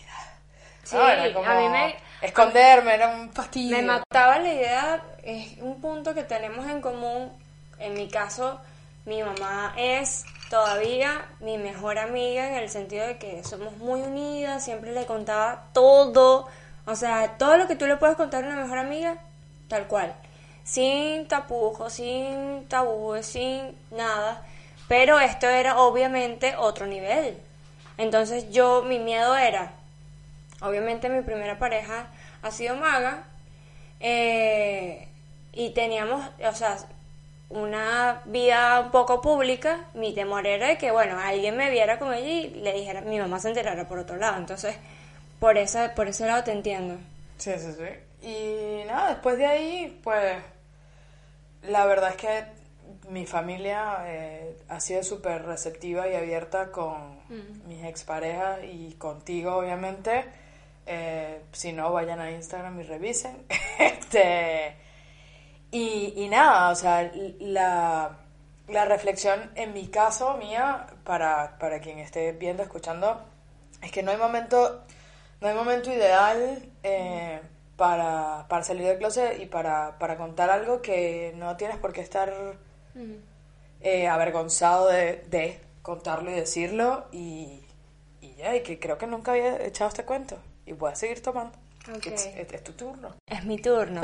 Sí. 0.82 0.96
Era 0.96 1.32
como 1.32 1.48
a 1.48 1.54
mí 1.60 1.68
me- 1.68 1.96
esconderme, 2.22 2.94
era 2.94 3.08
un 3.14 3.30
fastidio. 3.32 3.76
Me 3.76 3.82
mataba 3.82 4.38
la 4.38 4.52
idea, 4.52 5.02
es 5.22 5.58
un 5.58 5.80
punto 5.80 6.14
que 6.14 6.22
tenemos 6.24 6.66
en 6.66 6.80
común. 6.80 7.32
En 7.78 7.94
mi 7.94 8.08
caso, 8.08 8.60
mi 9.04 9.22
mamá 9.22 9.74
es 9.76 10.24
todavía 10.48 11.24
mi 11.40 11.58
mejor 11.58 11.98
amiga 11.98 12.48
en 12.48 12.54
el 12.56 12.68
sentido 12.70 13.06
de 13.06 13.18
que 13.18 13.44
somos 13.44 13.76
muy 13.76 14.00
unidas, 14.00 14.64
siempre 14.64 14.92
le 14.92 15.06
contaba 15.06 15.68
todo, 15.72 16.48
o 16.90 16.96
sea, 16.96 17.36
todo 17.38 17.56
lo 17.56 17.66
que 17.66 17.76
tú 17.76 17.86
le 17.86 17.96
puedes 17.96 18.16
contar 18.16 18.44
a 18.44 18.48
una 18.48 18.62
mejor 18.62 18.78
amiga, 18.78 19.16
tal 19.68 19.86
cual, 19.86 20.14
sin 20.64 21.28
tapujos, 21.28 21.94
sin 21.94 22.66
tabúes, 22.68 23.26
sin 23.26 23.76
nada, 23.90 24.44
pero 24.88 25.20
esto 25.20 25.48
era 25.48 25.78
obviamente 25.78 26.54
otro 26.56 26.86
nivel. 26.86 27.38
Entonces 27.96 28.50
yo, 28.50 28.82
mi 28.82 28.98
miedo 28.98 29.36
era, 29.36 29.72
Obviamente 30.60 31.08
mi 31.08 31.22
primera 31.22 31.58
pareja 31.58 32.08
ha 32.42 32.50
sido 32.50 32.76
maga 32.76 33.24
eh, 33.98 35.08
y 35.52 35.70
teníamos, 35.70 36.22
o 36.46 36.54
sea, 36.54 36.76
una 37.48 38.20
vida 38.26 38.80
un 38.80 38.90
poco 38.90 39.22
pública. 39.22 39.86
Mi 39.94 40.12
temor 40.14 40.46
era 40.46 40.68
de 40.68 40.78
que, 40.78 40.90
bueno, 40.90 41.18
alguien 41.18 41.56
me 41.56 41.70
viera 41.70 41.98
con 41.98 42.12
ella 42.12 42.28
y 42.28 42.50
le 42.50 42.72
dijera, 42.74 43.00
mi 43.00 43.18
mamá 43.18 43.40
se 43.40 43.48
enterara 43.48 43.88
por 43.88 43.98
otro 43.98 44.16
lado. 44.16 44.36
Entonces, 44.36 44.76
por, 45.40 45.58
esa, 45.58 45.94
por 45.94 46.06
ese 46.08 46.26
lado 46.26 46.44
te 46.44 46.52
entiendo. 46.52 46.98
Sí, 47.38 47.52
sí, 47.58 47.72
sí. 47.72 48.26
Y 48.26 48.84
nada, 48.86 49.10
después 49.10 49.38
de 49.38 49.46
ahí, 49.46 50.00
pues, 50.04 50.36
la 51.62 51.86
verdad 51.86 52.10
es 52.10 52.16
que 52.16 52.44
mi 53.08 53.26
familia 53.26 54.04
eh, 54.06 54.56
ha 54.68 54.80
sido 54.80 55.02
súper 55.02 55.44
receptiva 55.44 56.08
y 56.08 56.14
abierta 56.14 56.70
con 56.70 57.18
mis 57.66 57.84
exparejas 57.84 58.60
y 58.64 58.94
contigo, 58.94 59.56
obviamente. 59.56 60.24
Eh, 60.86 61.42
si 61.52 61.72
no, 61.72 61.92
vayan 61.92 62.20
a 62.20 62.30
Instagram 62.30 62.80
y 62.80 62.82
revisen. 62.84 63.44
este, 63.78 64.76
y, 65.70 66.14
y 66.16 66.28
nada, 66.28 66.70
o 66.70 66.74
sea, 66.74 67.10
la, 67.38 68.18
la 68.68 68.84
reflexión 68.84 69.50
en 69.54 69.72
mi 69.72 69.88
caso, 69.88 70.36
mía, 70.36 70.86
para, 71.04 71.58
para 71.58 71.80
quien 71.80 71.98
esté 71.98 72.32
viendo, 72.32 72.62
escuchando, 72.62 73.24
es 73.82 73.92
que 73.92 74.02
no 74.02 74.10
hay 74.10 74.16
momento, 74.16 74.84
no 75.40 75.48
hay 75.48 75.54
momento 75.54 75.92
ideal 75.92 76.62
eh, 76.82 77.40
para, 77.76 78.46
para 78.48 78.62
salir 78.64 78.86
del 78.86 78.98
closet 78.98 79.40
y 79.40 79.46
para, 79.46 79.98
para 79.98 80.16
contar 80.16 80.50
algo 80.50 80.82
que 80.82 81.32
no 81.36 81.56
tienes 81.56 81.78
por 81.78 81.92
qué 81.92 82.00
estar 82.02 82.32
eh, 83.80 84.08
avergonzado 84.08 84.88
de, 84.88 85.24
de 85.30 85.60
contarlo 85.82 86.30
y 86.30 86.34
decirlo 86.34 87.06
y, 87.12 87.62
y 88.20 88.34
ya, 88.34 88.54
y 88.54 88.62
que 88.62 88.78
creo 88.78 88.98
que 88.98 89.06
nunca 89.06 89.32
había 89.32 89.64
echado 89.64 89.88
este 89.88 90.04
cuento 90.04 90.36
y 90.66 90.72
voy 90.72 90.92
a 90.92 90.94
seguir 90.96 91.22
tomando. 91.22 91.56
Es- 92.10 92.26
es 92.54 92.64
tu 92.64 92.72
turno. 92.72 93.16
Es 93.26 93.44
mi 93.44 93.56
turno. 93.58 94.02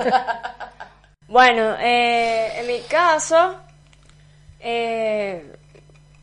bueno, 1.28 1.76
eh, 1.78 2.60
en 2.60 2.66
mi 2.66 2.80
caso, 2.82 3.56
eh, 4.60 5.52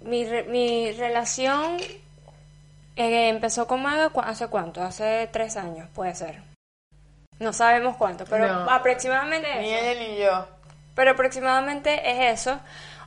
mi, 0.02 0.26
re- 0.26 0.44
mi 0.44 0.92
relación 0.94 1.78
eh, 2.96 3.30
empezó 3.30 3.68
con 3.68 3.82
Maga 3.82 4.10
cu- 4.10 4.22
hace 4.22 4.48
cuánto, 4.48 4.82
hace 4.84 5.28
tres 5.32 5.58
años, 5.58 5.88
puede 5.94 6.14
ser. 6.16 6.42
No 7.40 7.52
sabemos 7.54 7.98
cuánto, 7.98 8.26
pero 8.26 8.48
No. 8.48 8.70
aproximadamente 8.70 9.48
Ni 9.60 9.72
eso. 9.74 9.86
ella 9.86 10.00
ni 10.00 10.18
yo. 10.18 10.48
Pero 10.96 11.12
aproximadamente 11.12 12.10
es 12.30 12.40
eso. 12.42 12.60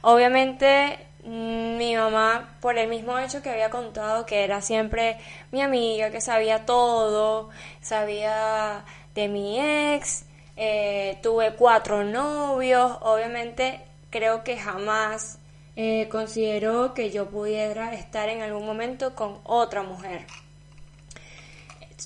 Obviamente 0.02 0.98
mm, 1.24 1.76
mi 1.76 1.96
mamá, 1.96 2.56
por 2.60 2.76
el 2.78 2.88
mismo 2.88 3.18
hecho 3.18 3.42
que 3.42 3.50
había 3.50 3.70
contado, 3.70 4.26
que 4.26 4.44
era 4.44 4.60
siempre 4.60 5.18
mi 5.52 5.62
amiga, 5.62 6.10
que 6.10 6.20
sabía 6.20 6.66
todo, 6.66 7.50
sabía 7.80 8.84
de 9.14 9.28
mi 9.28 9.58
ex, 9.94 10.24
eh, 10.56 11.18
tuve 11.22 11.54
cuatro 11.54 12.02
novios, 12.04 12.98
obviamente 13.02 13.80
creo 14.10 14.42
que 14.44 14.58
jamás 14.58 15.38
eh, 15.76 16.08
consideró 16.10 16.94
que 16.94 17.10
yo 17.10 17.28
pudiera 17.28 17.92
estar 17.92 18.28
en 18.30 18.42
algún 18.42 18.64
momento 18.64 19.14
con 19.14 19.40
otra 19.44 19.82
mujer. 19.82 20.26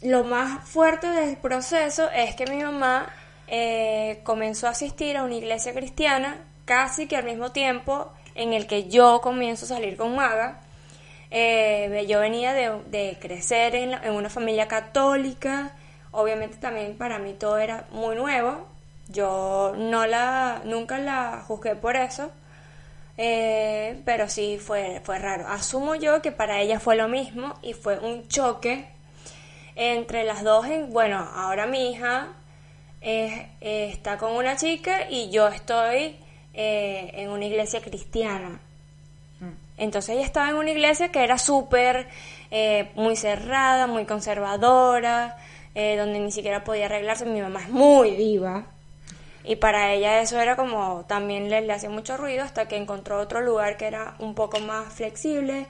Lo 0.03 0.25
más 0.25 0.69
fuerte 0.69 1.07
del 1.07 1.37
proceso 1.37 2.11
es 2.11 2.35
que 2.35 2.47
mi 2.47 2.63
mamá 2.63 3.09
eh, 3.47 4.21
comenzó 4.25 4.67
a 4.67 4.71
asistir 4.71 5.17
a 5.17 5.25
una 5.25 5.37
iglesia 5.37 5.73
cristiana 5.73 6.45
casi 6.65 7.07
que 7.07 7.17
al 7.17 7.25
mismo 7.25 7.53
tiempo 7.53 8.13
en 8.35 8.53
el 8.53 8.67
que 8.67 8.89
yo 8.89 9.21
comienzo 9.21 9.67
a 9.67 9.69
salir 9.69 9.97
con 9.97 10.15
Maga. 10.15 10.61
Eh, 11.31 12.07
yo 12.09 12.21
venía 12.21 12.53
de, 12.53 13.19
crecer 13.21 13.77
en, 13.77 13.93
en 13.93 14.15
una 14.15 14.31
familia 14.31 14.67
católica, 14.67 15.73
obviamente 16.11 16.57
también 16.57 16.97
para 16.99 17.19
mí 17.19 17.35
todo 17.35 17.59
era 17.59 17.87
muy 17.93 18.17
nuevo, 18.17 18.67
yo 19.09 19.75
no 19.77 20.07
la, 20.07 20.63
nunca 20.65 20.99
la 20.99 21.45
juzgué 21.47 21.77
por 21.77 21.97
eso, 21.97 22.33
eh, 23.23 24.01
pero 24.07 24.29
sí 24.29 24.59
fue, 24.59 25.03
fue 25.05 25.19
raro. 25.19 25.47
Asumo 25.47 25.95
yo 25.95 26.23
que 26.23 26.33
para 26.33 26.61
ella 26.61 26.81
fue 26.81 26.97
lo 26.97 27.09
mismo 27.09 27.55
y 27.63 27.75
fue 27.75 27.99
un 27.99 28.27
choque 28.29 28.87
entre 29.77 30.25
las 30.25 30.43
dos. 30.43 30.67
En, 30.67 30.91
bueno, 30.91 31.19
ahora 31.35 31.67
mi 31.67 31.91
hija 31.91 32.29
está 33.03 34.19
con 34.19 34.33
una 34.33 34.57
chica 34.57 35.11
y 35.11 35.31
yo 35.31 35.49
estoy 35.49 36.17
eh, 36.53 37.13
en 37.15 37.31
una 37.31 37.45
iglesia 37.45 37.81
cristiana. 37.81 38.59
Entonces 39.79 40.17
ella 40.17 40.27
estaba 40.27 40.51
en 40.51 40.57
una 40.57 40.71
iglesia 40.71 41.11
que 41.11 41.23
era 41.23 41.39
súper, 41.39 42.09
eh, 42.51 42.91
muy 42.97 43.17
cerrada, 43.17 43.87
muy 43.87 44.05
conservadora, 44.05 45.39
eh, 45.75 45.97
donde 45.97 46.19
ni 46.19 46.33
siquiera 46.33 46.65
podía 46.65 46.87
arreglarse. 46.87 47.25
Mi 47.25 47.41
mamá 47.41 47.63
es 47.63 47.71
muy 47.71 48.11
viva. 48.11 48.67
Y 49.45 49.57
para 49.57 49.93
ella 49.93 50.21
eso 50.21 50.39
era 50.41 50.57
como, 50.57 51.05
también 51.07 51.49
le, 51.51 51.63
le 51.63 51.73
hacía 51.73 51.91
mucho 51.91 52.17
ruido 52.17 52.45
hasta 52.45 52.69
que 52.69 52.77
encontró 52.77 53.19
otro 53.19 53.41
lugar 53.41 53.77
que 53.77 53.87
era 53.87 54.15
un 54.19 54.35
poco 54.35 54.61
más 54.61 54.93
flexible, 54.93 55.67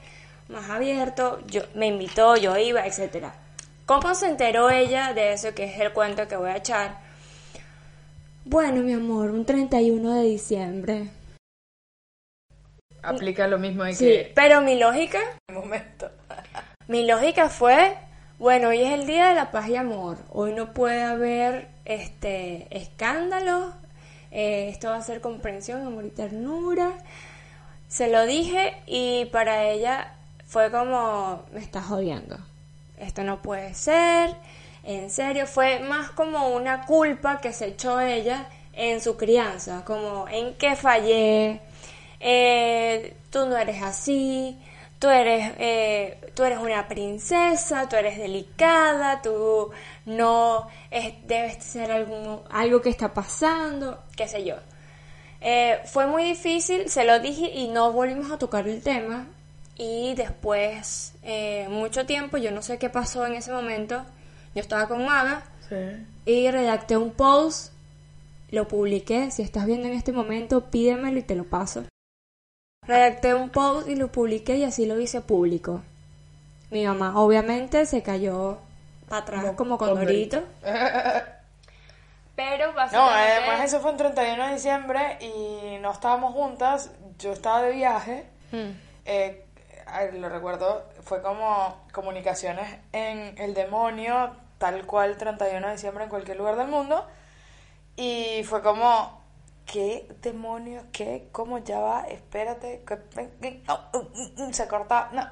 más 0.49 0.69
abierto. 0.69 1.39
Yo, 1.47 1.61
me 1.75 1.87
invitó, 1.87 2.35
yo 2.35 2.57
iba, 2.57 2.85
etcétera. 2.85 3.33
¿Cómo 3.85 4.13
se 4.15 4.27
enteró 4.27 4.69
ella 4.69 5.13
de 5.13 5.33
eso 5.33 5.53
que 5.53 5.65
es 5.65 5.79
el 5.79 5.93
cuento 5.93 6.27
que 6.27 6.35
voy 6.35 6.49
a 6.51 6.57
echar? 6.57 6.97
Bueno, 8.45 8.81
mi 8.81 8.93
amor, 8.93 9.31
un 9.31 9.45
31 9.45 10.15
de 10.15 10.23
diciembre. 10.23 11.09
Aplica 13.03 13.47
lo 13.47 13.57
mismo 13.57 13.83
de 13.83 13.93
Sí, 13.93 14.05
que 14.05 14.31
pero 14.35 14.61
mi 14.61 14.77
lógica, 14.77 15.19
un 15.49 15.55
momento. 15.55 16.09
mi 16.87 17.05
lógica 17.05 17.49
fue, 17.49 17.97
bueno, 18.41 18.69
hoy 18.69 18.81
es 18.81 18.91
el 18.91 19.05
día 19.05 19.27
de 19.27 19.35
la 19.35 19.51
paz 19.51 19.69
y 19.69 19.75
amor. 19.75 20.17
Hoy 20.31 20.53
no 20.53 20.73
puede 20.73 21.03
haber 21.03 21.67
este 21.85 22.65
escándalos. 22.75 23.71
eh, 24.31 24.69
esto 24.69 24.89
va 24.89 24.95
a 24.95 25.01
ser 25.03 25.21
comprensión, 25.21 25.85
amor 25.85 26.05
y 26.05 26.09
ternura. 26.09 26.91
Se 27.87 28.09
lo 28.09 28.25
dije 28.25 28.81
y 28.87 29.25
para 29.25 29.65
ella 29.65 30.15
fue 30.47 30.71
como, 30.71 31.43
me 31.53 31.59
estás 31.59 31.85
jodiendo. 31.85 32.35
Esto 32.97 33.23
no 33.23 33.43
puede 33.43 33.75
ser. 33.75 34.35
En 34.83 35.11
serio, 35.11 35.45
fue 35.45 35.79
más 35.81 36.09
como 36.09 36.47
una 36.47 36.87
culpa 36.87 37.41
que 37.41 37.53
se 37.53 37.67
echó 37.67 37.99
ella 37.99 38.47
en 38.73 39.01
su 39.01 39.17
crianza, 39.17 39.85
como 39.85 40.27
en 40.27 40.55
qué 40.55 40.75
fallé, 40.75 41.61
eh, 42.19 43.15
tú 43.29 43.45
no 43.45 43.55
eres 43.55 43.83
así, 43.83 44.57
tú 45.01 45.09
eres, 45.09 45.53
eh, 45.57 46.31
tú 46.35 46.43
eres 46.43 46.59
una 46.59 46.87
princesa, 46.87 47.89
tú 47.89 47.95
eres 47.95 48.19
delicada, 48.19 49.23
tú 49.23 49.71
no 50.05 50.67
es, 50.91 51.15
debes 51.25 51.63
ser 51.63 51.91
algo, 51.91 52.43
algo 52.51 52.81
que 52.83 52.89
está 52.89 53.11
pasando, 53.11 54.03
qué 54.15 54.27
sé 54.27 54.45
yo. 54.45 54.57
Eh, 55.41 55.79
fue 55.85 56.05
muy 56.05 56.23
difícil, 56.23 56.87
se 56.87 57.03
lo 57.03 57.19
dije 57.19 57.49
y 57.51 57.67
no 57.69 57.91
volvimos 57.91 58.31
a 58.31 58.37
tocar 58.37 58.67
el 58.67 58.83
tema. 58.83 59.25
Y 59.75 60.13
después, 60.13 61.15
eh, 61.23 61.65
mucho 61.67 62.05
tiempo, 62.05 62.37
yo 62.37 62.51
no 62.51 62.61
sé 62.61 62.77
qué 62.77 62.91
pasó 62.91 63.25
en 63.25 63.33
ese 63.33 63.51
momento, 63.51 64.05
yo 64.53 64.61
estaba 64.61 64.87
con 64.87 65.03
Maga 65.03 65.41
Sí. 65.67 66.05
y 66.27 66.51
redacté 66.51 66.95
un 66.95 67.09
post, 67.09 67.73
lo 68.51 68.67
publiqué, 68.67 69.31
si 69.31 69.41
estás 69.41 69.65
viendo 69.65 69.87
en 69.87 69.95
este 69.95 70.11
momento, 70.11 70.69
pídemelo 70.69 71.17
y 71.17 71.23
te 71.23 71.33
lo 71.33 71.45
paso. 71.45 71.85
Redacté 72.91 73.35
un 73.35 73.49
post 73.51 73.87
y 73.87 73.95
lo 73.95 74.07
publiqué 74.11 74.55
y 74.57 74.63
así 74.63 74.87
lo 74.87 74.99
hice 74.99 75.21
público. 75.21 75.83
Mi 76.71 76.83
mamá 76.87 77.13
obviamente 77.19 77.85
se 77.85 78.01
cayó 78.01 78.57
para 79.07 79.21
atrás 79.21 79.41
Como 79.43 79.55
como 79.55 79.77
condorito. 79.77 80.41
condorito. 80.41 81.23
Pero 82.35 82.67
No, 82.69 82.73
básicamente... 82.73 83.13
además 83.33 83.65
eso 83.65 83.81
fue 83.81 83.91
un 83.91 83.97
31 83.97 84.47
de 84.47 84.53
diciembre 84.53 85.17
y 85.21 85.77
no 85.79 85.91
estábamos 85.91 86.33
juntas, 86.33 86.89
yo 87.19 87.33
estaba 87.33 87.61
de 87.61 87.71
viaje, 87.73 88.25
Mm. 88.51 88.71
eh, 89.05 89.45
lo 90.13 90.27
recuerdo, 90.29 90.83
fue 91.03 91.21
como 91.21 91.77
comunicaciones 91.93 92.67
en 92.93 93.37
el 93.37 93.53
demonio, 93.53 94.31
tal 94.57 94.85
cual 94.87 95.17
31 95.17 95.67
de 95.67 95.73
diciembre 95.73 96.05
en 96.05 96.09
cualquier 96.09 96.37
lugar 96.37 96.55
del 96.55 96.67
mundo, 96.67 97.05
y 97.95 98.43
fue 98.45 98.61
como, 98.63 99.20
¿qué 99.71 100.07
demonios? 100.21 100.83
¿Qué? 100.91 101.29
¿Cómo 101.31 101.59
ya 101.59 101.79
va? 101.79 102.01
Espérate, 102.03 102.83
oh, 103.69 104.03
mm, 104.03 104.43
mm, 104.43 104.53
se 104.53 104.67
corta, 104.67 105.09
no. 105.13 105.27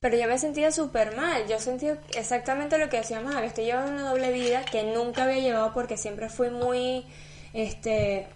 Pero 0.00 0.16
yo 0.16 0.26
me 0.26 0.38
sentía 0.38 0.72
súper 0.72 1.14
mal. 1.14 1.46
Yo 1.46 1.60
sentía 1.60 2.00
exactamente 2.16 2.78
lo 2.78 2.88
que 2.88 2.98
decíamos, 2.98 3.34
que 3.36 3.46
estoy 3.46 3.66
llevando 3.66 3.92
una 3.92 4.10
doble 4.10 4.32
vida 4.32 4.64
que 4.64 4.82
nunca 4.82 5.24
había 5.24 5.38
llevado 5.38 5.72
porque 5.74 5.96
siempre 5.96 6.28
fui 6.28 6.50
muy 6.50 7.06
este, 7.52 8.28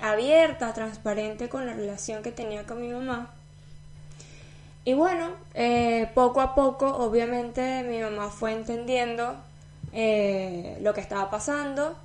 abierta, 0.00 0.72
transparente 0.72 1.48
con 1.48 1.66
la 1.66 1.74
relación 1.74 2.22
que 2.22 2.32
tenía 2.32 2.64
con 2.64 2.80
mi 2.80 2.88
mamá. 2.88 3.34
Y 4.84 4.94
bueno, 4.94 5.30
eh, 5.54 6.10
poco 6.14 6.40
a 6.40 6.54
poco, 6.54 6.86
obviamente, 6.86 7.82
mi 7.82 8.00
mamá 8.00 8.30
fue 8.30 8.52
entendiendo 8.52 9.36
eh, 9.92 10.78
lo 10.80 10.94
que 10.94 11.00
estaba 11.02 11.30
pasando. 11.30 11.96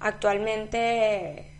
Actualmente 0.00 1.55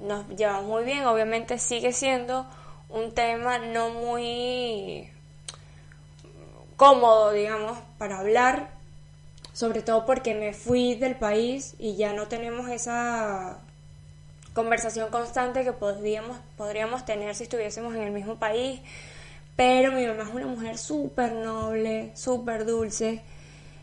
nos 0.00 0.28
llevamos 0.28 0.64
muy 0.64 0.84
bien, 0.84 1.04
obviamente 1.06 1.58
sigue 1.58 1.92
siendo 1.92 2.46
un 2.88 3.12
tema 3.12 3.58
no 3.58 3.90
muy 3.90 5.10
cómodo, 6.76 7.32
digamos, 7.32 7.78
para 7.98 8.20
hablar, 8.20 8.70
sobre 9.52 9.82
todo 9.82 10.06
porque 10.06 10.34
me 10.34 10.52
fui 10.52 10.94
del 10.94 11.16
país 11.16 11.74
y 11.78 11.96
ya 11.96 12.12
no 12.12 12.28
tenemos 12.28 12.68
esa 12.70 13.58
conversación 14.54 15.10
constante 15.10 15.64
que 15.64 15.72
podríamos, 15.72 16.38
podríamos 16.56 17.04
tener 17.04 17.34
si 17.34 17.44
estuviésemos 17.44 17.94
en 17.94 18.02
el 18.02 18.10
mismo 18.10 18.36
país. 18.36 18.80
Pero 19.56 19.90
mi 19.92 20.06
mamá 20.06 20.22
es 20.22 20.34
una 20.34 20.46
mujer 20.46 20.78
súper 20.78 21.32
noble, 21.32 22.12
súper 22.14 22.64
dulce. 22.64 23.22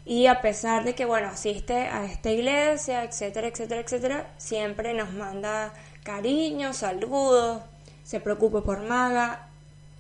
Y 0.05 0.27
a 0.27 0.41
pesar 0.41 0.83
de 0.83 0.93
que, 0.93 1.05
bueno, 1.05 1.27
asiste 1.29 1.73
a 1.73 2.05
esta 2.05 2.29
iglesia, 2.29 3.03
etcétera, 3.03 3.47
etcétera, 3.47 3.81
etcétera, 3.81 4.33
siempre 4.37 4.93
nos 4.93 5.11
manda 5.13 5.73
cariño, 6.03 6.73
saludos, 6.73 7.63
se 8.03 8.19
preocupa 8.19 8.61
por 8.61 8.81
Maga. 8.81 9.47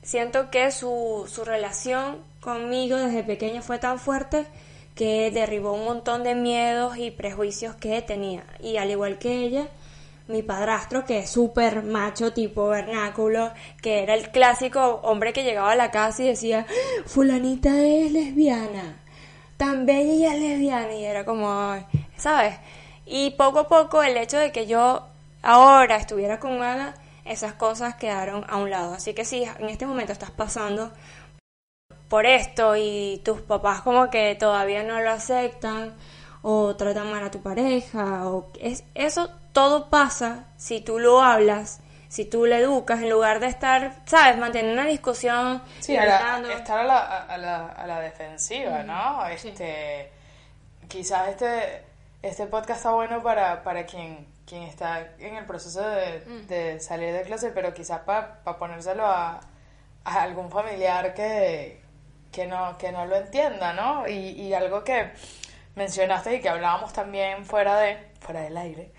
Siento 0.03 0.51
que 0.51 0.71
su, 0.71 1.27
su 1.27 1.43
relación 1.43 2.17
conmigo 2.39 2.97
desde 2.97 3.23
pequeña 3.23 3.63
fue 3.63 3.79
tan 3.79 3.97
fuerte 3.97 4.45
que 4.93 5.31
derribó 5.31 5.73
un 5.73 5.85
montón 5.85 6.23
de 6.23 6.35
miedos 6.35 6.97
y 6.97 7.11
prejuicios 7.11 7.75
que 7.75 8.01
tenía. 8.03 8.43
Y 8.61 8.77
al 8.77 8.91
igual 8.91 9.17
que 9.17 9.43
ella, 9.43 9.67
mi 10.27 10.41
padrastro, 10.41 11.05
que 11.05 11.19
es 11.19 11.29
súper 11.29 11.83
macho 11.83 12.33
tipo 12.33 12.67
vernáculo, 12.67 13.51
que 13.81 14.03
era 14.03 14.13
el 14.13 14.29
clásico 14.31 15.01
hombre 15.03 15.33
que 15.33 15.43
llegaba 15.43 15.71
a 15.71 15.75
la 15.75 15.91
casa 15.91 16.23
y 16.23 16.27
decía, 16.27 16.65
fulanita 17.05 17.83
es 17.83 18.11
lesbiana, 18.11 19.01
tan 19.57 19.85
bella 19.85 20.35
y 20.35 20.67
y 20.67 21.05
era 21.05 21.25
como, 21.25 21.75
¿sabes? 22.17 22.55
Y 23.05 23.31
poco 23.31 23.59
a 23.59 23.67
poco 23.67 24.03
el 24.03 24.17
hecho 24.17 24.37
de 24.37 24.51
que 24.51 24.65
yo 24.67 25.05
ahora 25.43 25.97
estuviera 25.97 26.39
con 26.39 26.61
Ana, 26.61 26.95
esas 27.23 27.53
cosas 27.53 27.95
quedaron 27.95 28.45
a 28.47 28.57
un 28.57 28.69
lado. 28.69 28.93
Así 28.93 29.13
que 29.13 29.25
si 29.25 29.43
en 29.43 29.69
este 29.69 29.85
momento 29.85 30.11
estás 30.11 30.31
pasando 30.31 30.91
por 32.09 32.25
esto 32.25 32.75
y 32.75 33.21
tus 33.23 33.41
papás 33.41 33.81
como 33.81 34.09
que 34.09 34.35
todavía 34.35 34.83
no 34.83 35.01
lo 35.01 35.11
aceptan 35.11 35.95
o 36.41 36.75
tratan 36.75 37.11
mal 37.11 37.23
a 37.23 37.31
tu 37.31 37.41
pareja 37.41 38.27
o 38.27 38.51
es 38.59 38.83
eso 38.93 39.29
todo 39.53 39.89
pasa 39.89 40.45
si 40.57 40.81
tú 40.81 40.99
lo 40.99 41.21
hablas 41.21 41.81
si 42.15 42.23
tú 42.25 42.45
le 42.45 42.57
educas 42.59 43.01
en 43.01 43.09
lugar 43.09 43.39
de 43.41 43.47
estar 43.47 43.91
sabes 44.05 44.37
mantener 44.37 44.71
una 44.71 44.85
discusión 44.85 45.61
Sí, 45.81 45.97
a 45.97 46.05
la- 46.05 46.53
estar 46.53 46.79
a 46.79 46.83
la, 46.83 46.99
a, 47.23 47.37
la, 47.37 47.65
a 47.67 47.85
la 47.87 47.99
defensiva, 47.99 48.83
¿no? 48.83 49.21
sí. 49.37 49.49
Este, 49.49 50.11
Quizás 50.87 51.29
este, 51.29 51.83
este 52.21 52.45
podcast 52.45 52.79
está 52.79 52.91
bueno 52.91 53.21
para, 53.23 53.63
para 53.63 53.85
quien, 53.85 54.27
quien 54.45 54.63
está 54.63 54.99
en 55.19 55.35
el 55.35 55.45
proceso 55.45 55.81
de, 55.81 56.23
Mm. 56.27 56.47
de 56.47 56.79
salir 56.79 57.11
de 57.11 57.23
clase, 57.23 57.49
pero 57.51 57.73
quizás 57.73 57.99
para 58.01 58.41
ponérselo 58.59 59.05
a, 59.05 59.39
a 60.05 60.21
algún 60.21 60.49
familiar 60.51 61.13
que, 61.15 61.81
que, 62.31 62.45
no, 62.45 62.77
que 62.77 62.91
no 62.91 63.05
lo 63.07 63.15
entienda, 63.15 63.73
¿no? 63.73 64.07
Y, 64.07 64.13
y 64.13 64.53
algo 64.53 64.83
que 64.83 65.11
mencionaste 65.75 66.35
y 66.35 66.39
que 66.41 66.49
hablábamos 66.49 66.93
también 66.93 67.45
fuera, 67.45 67.77
de, 67.79 67.97
fuera 68.21 68.41
del 68.41 68.55
aire, 68.57 68.91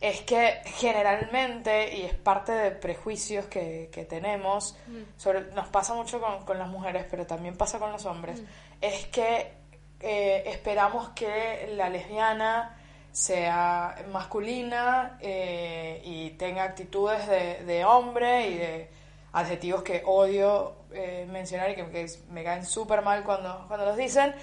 es 0.00 0.20
que 0.22 0.60
generalmente, 0.64 1.96
y 1.96 2.02
es 2.02 2.14
parte 2.14 2.52
de 2.52 2.70
prejuicios 2.70 3.46
que, 3.46 3.90
que 3.92 4.04
tenemos, 4.04 4.76
sobre, 5.16 5.42
nos 5.52 5.68
pasa 5.68 5.94
mucho 5.94 6.20
con, 6.20 6.44
con 6.44 6.58
las 6.58 6.68
mujeres, 6.68 7.06
pero 7.10 7.26
también 7.26 7.56
pasa 7.56 7.78
con 7.78 7.90
los 7.90 8.04
hombres, 8.06 8.42
es 8.80 9.06
que 9.06 9.52
eh, 10.00 10.44
esperamos 10.46 11.08
que 11.10 11.72
la 11.74 11.88
lesbiana 11.88 12.76
sea 13.10 13.96
masculina 14.12 15.18
eh, 15.20 16.00
y 16.04 16.30
tenga 16.30 16.62
actitudes 16.62 17.26
de, 17.26 17.64
de 17.64 17.84
hombre 17.84 18.48
y 18.48 18.54
de 18.54 18.90
adjetivos 19.32 19.82
que 19.82 20.02
odio 20.06 20.76
eh, 20.92 21.26
mencionar 21.28 21.70
y 21.70 21.74
que, 21.74 21.90
que 21.90 22.06
me 22.30 22.44
caen 22.44 22.64
súper 22.64 23.02
mal 23.02 23.24
cuando, 23.24 23.64
cuando 23.66 23.86
los 23.86 23.96
dicen. 23.96 24.34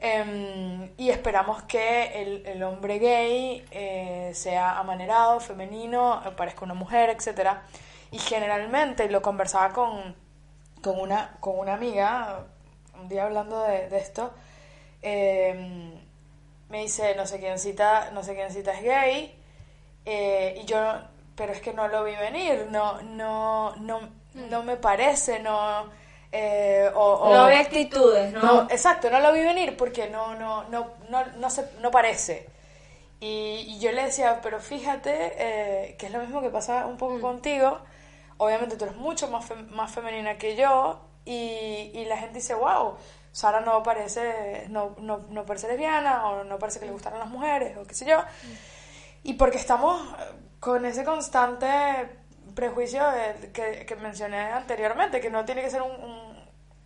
Em, 0.00 0.92
y 0.96 1.10
esperamos 1.10 1.64
que 1.64 2.22
el, 2.22 2.46
el 2.46 2.62
hombre 2.62 2.98
gay 2.98 3.66
eh, 3.72 4.30
sea 4.32 4.78
amanerado, 4.78 5.40
femenino, 5.40 6.22
parezca 6.36 6.64
una 6.64 6.74
mujer, 6.74 7.10
etc. 7.10 7.58
Y 8.12 8.18
generalmente 8.18 9.08
lo 9.10 9.20
conversaba 9.22 9.72
con, 9.72 10.14
con, 10.82 11.00
una, 11.00 11.36
con 11.40 11.58
una 11.58 11.74
amiga, 11.74 12.46
un 13.00 13.08
día 13.08 13.24
hablando 13.24 13.62
de, 13.62 13.88
de 13.88 13.98
esto, 13.98 14.32
em, 15.02 15.94
me 16.68 16.82
dice, 16.82 17.14
no 17.16 17.26
sé 17.26 17.40
quién 17.40 17.58
cita, 17.58 18.10
no 18.12 18.22
sé 18.22 18.34
quién 18.34 18.50
cita 18.52 18.72
es 18.72 18.82
gay, 18.82 19.38
eh, 20.04 20.60
y 20.62 20.64
yo, 20.64 20.80
pero 21.34 21.52
es 21.52 21.60
que 21.60 21.72
no 21.72 21.88
lo 21.88 22.04
vi 22.04 22.14
venir, 22.16 22.68
no, 22.70 23.00
no, 23.02 23.74
no, 23.76 24.00
no 24.34 24.62
me 24.62 24.76
parece, 24.76 25.40
no, 25.40 25.90
eh, 26.32 26.90
o, 26.94 27.00
o- 27.14 27.34
No 27.34 27.46
ve 27.46 27.56
actitudes, 27.56 28.32
¿no? 28.32 28.40
no, 28.42 28.62
exacto, 28.70 29.10
no 29.10 29.20
lo 29.20 29.32
vi 29.32 29.40
venir 29.42 29.76
porque 29.76 30.08
no, 30.08 30.34
no, 30.34 30.64
no, 30.68 30.88
no, 31.08 31.24
no, 31.36 31.50
se, 31.50 31.68
no 31.80 31.90
parece. 31.90 32.48
Y, 33.20 33.64
y 33.66 33.78
yo 33.80 33.90
le 33.92 34.04
decía, 34.04 34.40
pero 34.42 34.60
fíjate 34.60 35.32
eh, 35.38 35.96
que 35.98 36.06
es 36.06 36.12
lo 36.12 36.20
mismo 36.20 36.40
que 36.40 36.50
pasa 36.50 36.86
un 36.86 36.96
poco 36.96 37.20
contigo. 37.20 37.80
Obviamente 38.36 38.76
tú 38.76 38.84
eres 38.84 38.96
mucho 38.96 39.28
más, 39.28 39.48
fem- 39.50 39.68
más 39.70 39.90
femenina 39.90 40.38
que 40.38 40.54
yo 40.54 41.00
y, 41.24 41.90
y 41.94 42.04
la 42.04 42.16
gente 42.16 42.34
dice, 42.34 42.54
wow, 42.54 42.94
Sara 43.32 43.60
no 43.60 43.82
parece, 43.82 44.66
no, 44.68 44.94
no, 44.98 45.18
no 45.30 45.44
parece 45.44 45.66
lesbiana 45.68 46.28
o 46.28 46.44
no 46.44 46.58
parece 46.58 46.78
que 46.78 46.86
le 46.86 46.92
gustaran 46.92 47.18
las 47.18 47.28
mujeres 47.28 47.76
o 47.76 47.84
qué 47.84 47.94
sé 47.94 48.04
yo. 48.06 48.20
Y 49.24 49.34
porque 49.34 49.58
estamos 49.58 50.00
con 50.60 50.86
ese 50.86 51.04
constante 51.04 52.17
prejuicio 52.58 53.02
de- 53.10 53.52
que, 53.52 53.86
que 53.86 53.94
mencioné 53.96 54.38
anteriormente, 54.50 55.20
que 55.20 55.30
no 55.30 55.44
tiene 55.44 55.62
que 55.62 55.70
ser 55.70 55.82
un, 55.82 55.92
un- 55.92 56.38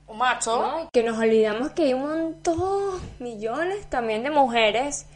un 0.08 0.18
macho. 0.18 0.61
¿no? 0.61 0.90
Que 0.92 1.02
nos 1.02 1.18
olvidamos 1.18 1.70
que 1.70 1.85
hay 1.85 1.94
un 1.94 2.02
montón, 2.08 3.00
millones 3.18 3.87
también 3.88 4.22
de 4.22 4.28
mujeres 4.30 5.06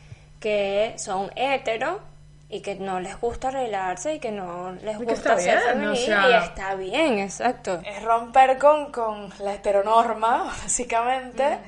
que 0.41 0.95
son 0.97 1.31
hetero 1.37 2.01
y 2.49 2.61
que 2.63 2.77
no 2.77 3.01
les 3.01 3.21
gusta 3.21 3.49
arreglarse 3.49 4.15
y 4.15 4.19
que 4.21 4.31
no 4.33 4.73
les 4.83 4.97
gusta 4.99 5.39
ser 5.39 5.59
o 5.59 5.61
femenina 5.63 5.97
sea- 5.97 6.31
y 6.31 6.45
está 6.45 6.75
bien, 6.77 7.19
exacto. 7.19 7.81
es 7.85 8.03
romper 8.03 8.57
con, 8.57 8.91
con 8.93 9.31
la 9.41 9.55
heteronorma, 9.55 10.45
básicamente, 10.63 11.59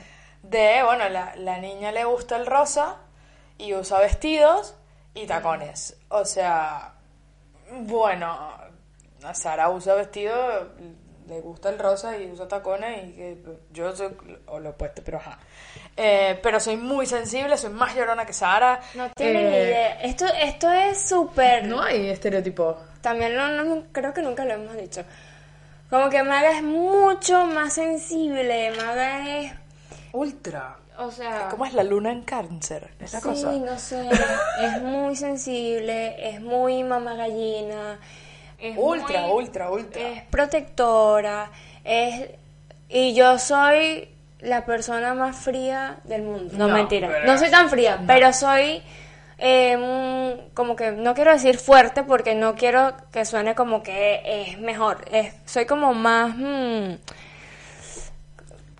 de, 0.42 0.82
bueno, 0.84 1.08
la, 1.10 1.34
la 1.36 1.58
niña 1.58 1.92
le 1.92 2.04
gusta 2.04 2.36
el 2.36 2.46
rosa 2.46 2.96
y 3.58 3.74
usa 3.74 3.98
vestidos 3.98 4.74
y 5.14 5.26
tacones. 5.26 5.96
O 6.10 6.24
sea, 6.24 6.94
bueno, 7.70 8.50
a 9.24 9.34
Sara 9.34 9.68
usa 9.70 9.94
vestido, 9.94 10.34
le 11.26 11.40
gusta 11.40 11.68
el 11.68 11.78
rosa 11.78 12.16
y 12.18 12.30
usa 12.30 12.48
tacones 12.48 13.08
y 13.08 13.12
que 13.12 13.42
yo 13.72 13.94
soy 13.94 14.16
o 14.46 14.58
lo 14.60 14.70
opuesto, 14.70 15.02
pero 15.04 15.18
ajá. 15.18 15.38
Eh, 15.96 16.38
pero 16.42 16.58
soy 16.60 16.76
muy 16.76 17.04
sensible, 17.06 17.56
soy 17.56 17.70
más 17.70 17.94
llorona 17.94 18.24
que 18.24 18.32
Sara. 18.32 18.80
No 18.94 19.10
tienen 19.10 19.46
Eh, 19.46 19.50
ni 19.50 19.56
idea. 19.56 20.00
Esto, 20.02 20.24
esto 20.26 20.70
es 20.72 21.00
súper... 21.08 21.66
No 21.66 21.82
hay 21.82 22.08
estereotipo. 22.08 22.78
También 23.00 23.36
no, 23.36 23.48
no- 23.48 23.84
creo 23.92 24.14
que 24.14 24.22
nunca 24.22 24.44
lo 24.44 24.54
hemos 24.54 24.76
dicho. 24.76 25.02
Como 25.90 26.08
que 26.10 26.22
Maga 26.22 26.52
es 26.56 26.62
mucho 26.62 27.46
más 27.46 27.72
sensible. 27.74 28.70
Maga 28.76 29.38
es... 29.40 29.52
Ultra. 30.12 30.76
O 30.98 31.10
sea... 31.10 31.48
¿Cómo 31.50 31.64
es 31.66 31.74
la 31.74 31.82
luna 31.84 32.10
en 32.10 32.22
cáncer? 32.22 32.90
Esa 33.00 33.20
Sí, 33.20 33.28
cosa. 33.28 33.52
no 33.52 33.78
sé, 33.78 34.08
es 34.60 34.82
muy 34.82 35.14
sensible, 35.14 36.28
es 36.30 36.40
muy 36.40 36.82
mamá 36.82 37.14
gallina, 37.14 38.00
es 38.58 38.76
Ultra, 38.76 39.22
muy- 39.22 39.30
ultra, 39.32 39.70
ultra. 39.70 40.00
es 40.02 40.22
protectora, 40.24 41.50
es 41.84 42.30
y 42.88 43.14
yo 43.14 43.38
soy 43.38 44.08
la 44.40 44.64
persona 44.64 45.14
más 45.14 45.36
fría 45.36 45.98
del 46.04 46.22
mundo. 46.22 46.54
No, 46.56 46.68
No, 46.68 46.74
mentira, 46.74 47.08
pero- 47.08 47.26
no 47.26 47.36
soy 47.38 47.50
tan 47.50 47.68
fría, 47.68 48.00
pero 48.06 48.32
soy 48.32 48.82
eh, 49.40 50.48
como 50.54 50.74
que 50.74 50.90
no 50.92 51.14
quiero 51.14 51.32
decir 51.32 51.58
fuerte 51.58 52.02
porque 52.02 52.34
no 52.34 52.54
quiero 52.56 52.94
que 53.12 53.24
suene 53.24 53.54
como 53.54 53.82
que 53.84 54.22
es 54.24 54.58
mejor. 54.58 55.04
Es, 55.12 55.32
soy 55.44 55.64
como 55.66 55.94
más 55.94 56.34
mm, 56.36 56.94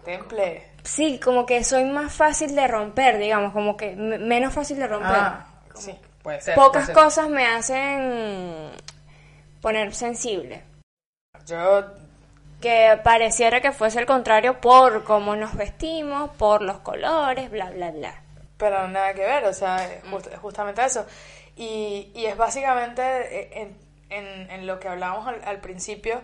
Temple. 0.05 0.63
Sí, 0.85 1.21
como 1.23 1.45
que 1.45 1.63
soy 1.65 1.85
más 1.85 2.13
fácil 2.13 2.55
de 2.55 2.67
romper, 2.67 3.19
digamos, 3.19 3.53
como 3.53 3.77
que 3.77 3.95
me- 3.95 4.19
menos 4.19 4.55
fácil 4.55 4.79
de 4.79 4.87
romper. 4.87 5.11
Ah, 5.13 5.47
sí, 5.75 5.95
puede 6.23 6.41
ser. 6.41 6.55
Pocas 6.55 6.85
puede 6.85 6.87
ser. 6.87 6.95
cosas 6.95 7.29
me 7.29 7.47
hacen 7.47 8.71
poner 9.61 9.95
sensible. 9.95 10.63
Yo 11.47 11.85
Que 12.61 12.99
pareciera 13.05 13.61
que 13.61 13.71
fuese 13.73 14.01
el 14.01 14.07
contrario 14.07 14.61
por 14.61 15.05
cómo 15.05 15.37
nos 15.37 15.55
vestimos, 15.57 16.31
por 16.31 16.61
los 16.63 16.79
colores, 16.79 17.51
bla, 17.51 17.71
bla, 17.71 17.91
bla. 17.93 18.23
Pero 18.57 18.89
nada 18.89 19.15
que 19.15 19.21
ver, 19.25 19.45
o 19.45 19.53
sea, 19.55 19.85
es 19.87 20.03
just- 20.11 20.27
es 20.27 20.39
justamente 20.41 20.85
eso. 20.85 21.07
Y, 21.57 22.11
y 22.15 22.27
es 22.27 22.37
básicamente 22.37 23.03
eh, 23.03 23.51
en, 23.63 23.77
en- 24.11 24.51
en 24.51 24.67
lo 24.67 24.81
que 24.81 24.89
hablábamos 24.89 25.29
al, 25.29 25.41
al 25.45 25.61
principio, 25.61 26.21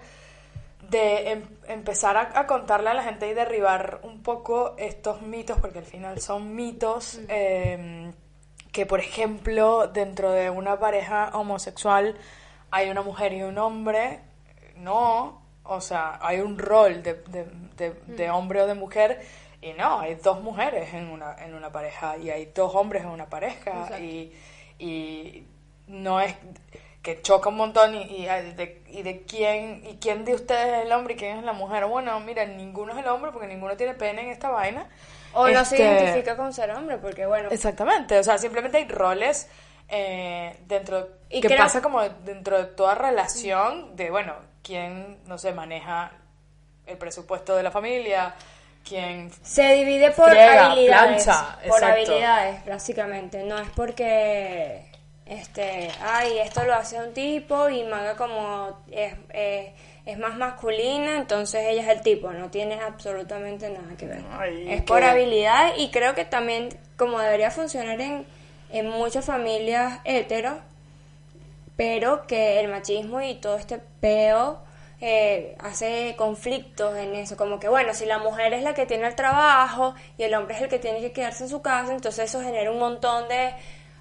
de 0.91 1.31
em- 1.31 1.49
empezar 1.69 2.17
a, 2.17 2.39
a 2.39 2.47
contarle 2.49 2.91
a 2.91 2.95
la 2.95 3.05
gente 3.05 3.29
y 3.29 3.35
derribar 3.35 4.01
un 4.03 4.23
poco 4.23 4.75
estos 4.77 5.23
mitos, 5.23 5.59
porque 5.61 5.79
al 5.79 5.85
final 5.85 6.21
son 6.21 6.55
mitos, 6.57 7.21
eh, 7.29 8.11
que 8.73 8.87
por 8.87 8.99
ejemplo 9.01 9.87
dentro 9.87 10.33
de 10.33 10.51
una 10.51 10.79
pareja 10.81 11.31
homosexual 11.35 12.17
hay 12.75 12.91
una 12.91 13.03
mujer 13.03 13.33
y 13.33 13.43
un 13.43 13.57
hombre, 13.59 14.21
no, 14.77 15.41
o 15.65 15.81
sea, 15.81 16.19
hay 16.21 16.41
un 16.41 16.59
rol 16.59 17.03
de, 17.03 17.15
de- 17.15 17.47
de- 17.77 17.95
de 18.07 18.31
hombre 18.31 18.63
o 18.63 18.67
de 18.67 18.75
mujer 18.75 19.21
y 19.63 19.73
no, 19.73 20.01
hay 20.01 20.17
dos 20.17 20.43
mujeres 20.43 20.93
en 20.93 21.09
una, 21.09 21.37
en 21.45 21.55
una 21.55 21.71
pareja 21.71 22.17
y 22.19 22.31
hay 22.31 22.47
dos 22.55 22.75
hombres 22.75 23.03
en 23.05 23.11
una 23.11 23.27
pareja 23.27 23.99
y, 24.01 24.33
y 24.79 25.47
no 25.87 26.21
es 26.21 26.35
que 27.03 27.21
choca 27.23 27.49
un 27.51 27.57
montón 27.57 27.95
y, 27.95 28.03
y, 28.03 28.25
de, 28.27 28.83
y 28.89 29.03
de 29.03 29.23
quién 29.25 29.83
y 29.87 29.97
quién 29.99 30.25
de 30.25 30.35
ustedes 30.35 30.79
es 30.81 30.87
el 30.87 30.93
hombre 30.93 31.15
y 31.15 31.17
quién 31.19 31.37
es 31.39 31.45
la 31.45 31.53
mujer. 31.53 31.85
Bueno, 31.87 32.19
mira, 32.21 32.45
ninguno 32.47 32.93
es 32.93 32.99
el 32.99 33.07
hombre 33.09 33.31
porque 33.31 33.47
ninguno 33.47 33.77
tiene 33.77 33.93
pene 33.95 34.23
en 34.23 34.29
esta 34.31 34.49
vaina. 34.51 34.89
O 35.35 35.47
no 35.49 35.65
se 35.67 35.77
Este, 35.77 35.83
identifica 35.87 36.37
con 36.37 36.53
ser 36.55 36.71
hombre, 36.71 36.97
porque 36.99 37.27
bueno, 37.27 37.51
Exactamente, 37.51 38.19
o 38.19 38.23
sea, 38.25 38.39
simplemente 38.39 38.79
hay 38.79 38.89
roles 38.89 39.49
eh, 39.89 40.57
dentro, 40.67 41.09
Y 41.31 41.41
que 41.41 41.49
creo- 41.49 41.59
pasa 41.59 41.81
como 41.83 42.01
dentro 42.03 42.59
de 42.59 42.65
toda 42.65 42.95
relación 42.95 43.95
de, 43.97 44.11
bueno, 44.11 44.35
quién, 44.63 45.19
no 45.27 45.39
sé, 45.39 45.53
maneja 45.53 46.13
el 46.87 46.97
presupuesto 46.99 47.55
de 47.57 47.63
la 47.63 47.71
familia, 47.71 48.35
quién... 48.87 49.31
se 49.43 49.75
divide 49.75 50.11
por 50.11 50.31
Friega, 50.31 50.67
habilidades. 50.73 51.25
plancha, 51.25 51.57
por 51.69 51.79
exacto. 51.83 51.87
habilidades, 51.87 52.67
básicamente. 52.67 53.43
No 53.45 53.59
es 53.59 53.69
porque, 53.77 54.87
este, 55.27 55.91
ay, 56.03 56.39
esto 56.39 56.65
lo 56.65 56.75
hace 56.75 56.99
un 56.99 57.13
tipo 57.15 57.69
y 57.69 57.85
Maga 57.85 58.17
como 58.17 58.81
es, 58.91 59.15
es, 59.33 59.73
es 60.07 60.19
más 60.19 60.37
masculina, 60.37 61.17
entonces 61.17 61.63
ella 61.67 61.83
es 61.83 61.89
el 61.89 62.03
tipo. 62.03 62.31
No 62.33 62.51
tiene 62.51 62.75
absolutamente 62.81 63.71
nada 63.71 63.97
que 63.97 64.07
ver. 64.07 64.23
Ay, 64.39 64.67
es 64.73 64.83
por 64.83 65.03
habilidad 65.03 65.73
y 65.79 65.91
creo 65.91 66.15
que 66.15 66.25
también, 66.27 66.69
como 66.99 67.19
debería 67.21 67.51
funcionar 67.51 67.99
en, 68.01 68.27
en 68.75 68.89
muchas 68.89 69.25
familias 69.25 70.01
heteros, 70.05 70.57
pero 71.77 72.27
que 72.27 72.61
el 72.61 72.69
machismo 72.69 73.21
y 73.21 73.37
todo 73.37 73.57
este 73.57 73.79
peo 74.01 74.59
eh, 75.01 75.57
hace 75.61 76.15
conflictos 76.17 76.97
en 76.97 77.15
eso, 77.15 77.37
como 77.37 77.61
que 77.61 77.69
bueno, 77.69 77.95
si 77.95 78.05
la 78.05 78.19
mujer 78.19 78.53
es 78.53 78.63
la 78.63 78.75
que 78.75 78.85
tiene 78.85 79.07
el 79.07 79.15
trabajo 79.15 79.95
y 80.19 80.25
el 80.25 80.35
hombre 80.35 80.57
es 80.57 80.63
el 80.63 80.69
que 80.69 80.79
tiene 80.79 81.01
que 81.01 81.13
quedarse 81.13 81.45
en 81.45 81.51
su 81.51 81.63
casa, 81.63 81.93
entonces 81.93 82.31
eso 82.31 82.43
genera 82.43 82.71
un 82.71 82.79
montón 82.79 83.29
de, 83.29 83.55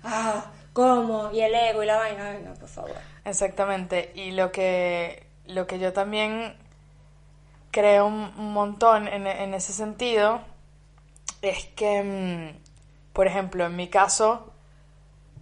ah, 0.04 0.46
¿cómo? 0.74 1.32
Y 1.32 1.42
el 1.42 1.54
ego 1.54 1.84
y 1.84 1.86
la 1.86 1.98
vaina, 1.98 2.34
no, 2.40 2.54
por 2.56 2.70
favor. 2.70 2.96
Exactamente, 3.26 4.12
y 4.16 4.32
lo 4.32 4.52
que, 4.52 5.28
lo 5.46 5.68
que 5.68 5.78
yo 5.78 5.94
también 5.94 6.56
creo 7.70 8.06
un, 8.08 8.32
un 8.38 8.54
montón 8.54 9.08
en, 9.08 9.28
en 9.28 9.54
ese 9.54 9.74
sentido 9.74 10.42
es 11.42 11.66
que, 11.76 12.02
mm, 12.02 13.14
por 13.14 13.28
ejemplo, 13.28 13.66
en 13.66 13.76
mi 13.76 13.88
caso, 13.90 14.53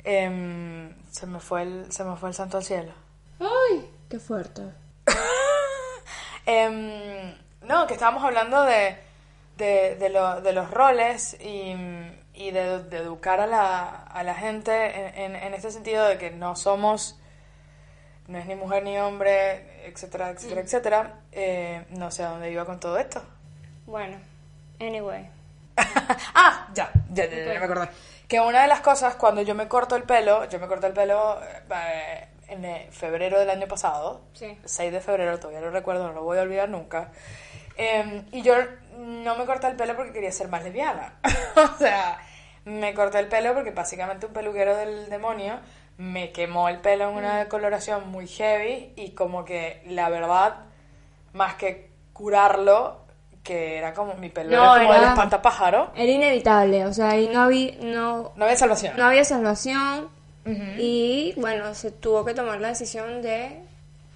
em, 0.04 0.94
se, 1.12 1.26
me 1.28 1.40
fue 1.40 1.64
el, 1.64 1.92
se 1.92 2.04
me 2.04 2.16
fue 2.16 2.30
el 2.30 2.36
santo 2.36 2.58
al 2.58 2.64
cielo. 2.64 2.94
Ay, 3.40 3.90
qué 4.10 4.20
fuerte. 4.20 4.62
Em, 6.46 7.36
no, 7.62 7.86
que 7.88 7.94
estábamos 7.94 8.24
hablando 8.24 8.64
de, 8.64 8.98
de, 9.58 9.96
de, 9.96 10.10
lo- 10.10 10.42
de 10.42 10.54
los 10.54 10.72
roles 10.72 11.38
y, 11.40 11.76
y 12.34 12.52
de, 12.52 12.84
de 12.84 12.98
educar 12.98 13.40
a 13.40 13.48
la, 13.48 13.88
a 14.04 14.24
la 14.24 14.34
gente 14.34 14.74
en, 15.24 15.36
en, 15.36 15.44
en 15.44 15.54
este 15.54 15.72
sentido 15.72 16.06
de 16.06 16.18
que 16.18 16.32
no 16.32 16.56
somos, 16.56 17.20
no 18.28 18.38
es 18.40 18.46
ni 18.48 18.56
mujer 18.56 18.84
ni 18.84 18.98
hombre, 18.98 19.86
etcétera, 19.88 20.32
etcétera, 20.32 20.62
etcétera. 20.62 21.20
Eh, 21.32 21.86
no 21.92 22.10
sé 22.12 22.24
a 22.24 22.30
dónde 22.30 22.52
iba 22.52 22.66
con 22.66 22.80
todo 22.80 22.98
esto. 22.98 23.22
Bueno, 23.86 24.18
anyway. 24.80 25.30
ah, 25.78 26.68
ya, 26.74 26.92
ya, 27.12 27.26
ya, 27.26 27.38
ya 27.54 27.60
me 27.60 27.66
acordé. 27.66 27.90
Que 28.32 28.40
una 28.40 28.62
de 28.62 28.70
las 28.70 28.80
cosas, 28.80 29.16
cuando 29.16 29.42
yo 29.42 29.56
me 29.56 29.68
corto 29.68 29.98
el 29.98 30.04
pelo, 30.04 30.46
yo 30.46 30.58
me 30.58 30.68
corté 30.68 30.88
el 30.88 30.94
pelo 30.94 31.38
eh, 31.44 32.28
en 32.48 32.64
eh, 32.64 32.88
febrero 32.90 33.38
del 33.38 33.50
año 33.50 33.68
pasado, 33.68 34.22
Sí. 34.32 34.58
6 34.64 34.94
de 34.94 35.02
febrero, 35.02 35.38
todavía 35.38 35.60
lo 35.60 35.70
recuerdo, 35.70 36.08
no 36.08 36.14
lo 36.14 36.24
voy 36.24 36.38
a 36.38 36.44
olvidar 36.44 36.70
nunca. 36.70 37.12
Eh, 37.76 38.24
y 38.32 38.42
yo 38.42 38.56
no 38.98 39.36
me 39.36 39.46
corté 39.46 39.68
el 39.68 39.76
pelo 39.76 39.98
porque 39.98 40.14
quería 40.14 40.32
ser 40.32 40.48
más 40.48 40.64
lesbiana. 40.64 41.20
o 41.58 41.78
sea, 41.78 42.20
me 42.64 42.94
corté 42.94 43.20
el 43.20 43.28
pelo 43.28 43.54
porque 43.54 43.72
básicamente 43.72 44.28
un 44.28 44.32
peluquero 44.32 44.78
del 44.78 45.10
demonio 45.10 45.60
me 45.98 46.32
quemó 46.32 46.70
el 46.70 46.80
pelo 46.80 47.10
en 47.10 47.18
una 47.18 47.38
decoloración 47.38 48.12
muy 48.12 48.30
heavy 48.30 48.94
y 48.96 49.12
como 49.12 49.44
que 49.44 49.84
la 49.88 50.08
verdad, 50.08 50.68
más 51.34 51.56
que 51.56 51.92
curarlo, 52.14 53.01
que 53.44 53.78
era 53.78 53.94
como 53.94 54.14
mi 54.16 54.30
pelo 54.30 54.56
No, 54.56 54.76
era 54.76 54.84
como 54.86 54.94
el 54.96 55.02
era- 55.02 55.10
espantapájaro, 55.14 55.92
Era 55.96 56.12
inevitable, 56.12 56.86
o 56.86 56.94
sea, 56.94 57.10
ahí 57.12 57.28
no 57.34 57.42
había, 57.42 57.72
no, 57.82 58.32
no 58.36 58.46
había 58.46 58.58
salvación. 58.58 58.96
no 58.98 59.06
había 59.06 59.24
salvación 59.26 60.10
y 60.78 61.34
bueno, 61.38 61.74
se 61.76 61.92
tuvo 61.92 62.26
que 62.26 62.34
tomar 62.34 62.60
la 62.62 62.70
decisión 62.70 63.22
de 63.22 63.62